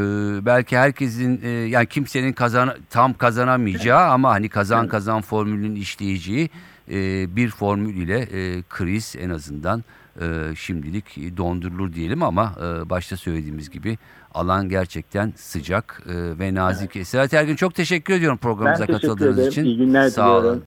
belki 0.47 0.79
herkesin 0.79 1.41
e, 1.43 1.49
yani 1.49 1.87
kimsenin 1.87 2.33
kazan 2.33 2.71
tam 2.91 3.15
kazanamayacağı 3.15 4.09
ama 4.11 4.31
hani 4.31 4.49
kazan 4.49 4.89
kazan 4.89 5.23
formülünün 5.23 5.77
işleyeceği 5.77 6.51
e, 6.91 6.97
bir 7.37 7.49
formül 7.51 7.97
ile 7.97 8.19
e, 8.21 8.63
kriz 8.69 9.15
en 9.19 9.31
azından 9.31 9.85
e, 10.21 10.55
şimdilik 10.57 11.37
dondurulur 11.37 11.93
diyelim 11.93 12.23
ama 12.23 12.55
e, 12.63 12.91
başta 12.91 13.17
söylediğimiz 13.17 13.71
gibi 13.71 13.99
alan 14.35 14.69
gerçekten 14.69 15.33
sıcak 15.37 16.03
e, 16.09 16.39
ve 16.39 16.55
nazik. 16.55 16.97
Evet. 16.97 17.09
Serhat 17.09 17.35
Ergün 17.35 17.57
çok 17.57 17.75
teşekkür 17.75 18.15
ediyorum 18.15 18.39
programımıza 18.39 18.83
Ben 18.83 18.87
teşekkür 18.87 19.09
katıldığınız 19.09 19.39
ederim. 19.39 19.51
için. 19.53 19.65
İyi 19.65 19.77
günler 19.77 20.09
Sağ 20.09 20.37
olun. 20.39 20.63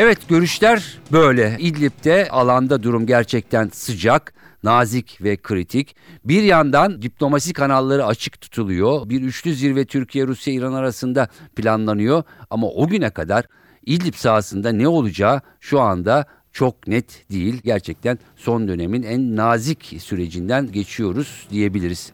Evet 0.00 0.28
görüşler 0.28 0.98
böyle. 1.12 1.56
İdlib'de 1.58 2.28
alanda 2.30 2.82
durum 2.82 3.06
gerçekten 3.06 3.68
sıcak, 3.72 4.34
nazik 4.62 5.18
ve 5.22 5.36
kritik. 5.36 5.96
Bir 6.24 6.42
yandan 6.42 7.02
diplomasi 7.02 7.52
kanalları 7.52 8.06
açık 8.06 8.40
tutuluyor. 8.40 9.08
Bir 9.08 9.22
üçlü 9.22 9.54
zirve 9.54 9.84
Türkiye, 9.84 10.26
Rusya, 10.26 10.54
İran 10.54 10.72
arasında 10.72 11.28
planlanıyor. 11.56 12.22
Ama 12.50 12.68
o 12.68 12.88
güne 12.88 13.10
kadar 13.10 13.44
İdlib 13.86 14.14
sahasında 14.14 14.72
ne 14.72 14.88
olacağı 14.88 15.40
şu 15.60 15.80
anda 15.80 16.24
çok 16.52 16.86
net 16.86 17.30
değil. 17.30 17.60
Gerçekten 17.64 18.18
son 18.36 18.68
dönemin 18.68 19.02
en 19.02 19.36
nazik 19.36 19.96
sürecinden 19.98 20.72
geçiyoruz 20.72 21.46
diyebiliriz. 21.50 22.12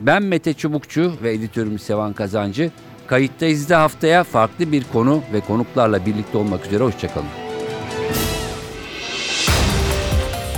Ben 0.00 0.22
Mete 0.22 0.54
Çubukçu 0.54 1.12
ve 1.22 1.32
editörüm 1.32 1.78
Sevan 1.78 2.12
Kazancı. 2.12 2.70
Kayıttayız 3.08 3.68
da 3.68 3.80
haftaya 3.80 4.24
farklı 4.24 4.72
bir 4.72 4.84
konu 4.84 5.22
ve 5.32 5.40
konuklarla 5.40 6.06
birlikte 6.06 6.38
olmak 6.38 6.66
üzere. 6.66 6.84
Hoşçakalın. 6.84 7.26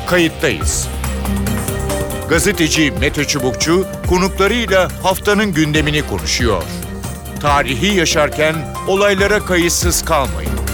Kayıttayız. 0.07 0.89
Gazeteci 2.29 2.93
Mete 3.01 3.25
Çubukçu 3.25 3.87
konuklarıyla 4.09 4.89
haftanın 5.03 5.53
gündemini 5.53 6.07
konuşuyor. 6.07 6.63
Tarihi 7.41 7.97
yaşarken 7.97 8.55
olaylara 8.89 9.39
kayıtsız 9.45 10.05
kalmayın. 10.05 10.70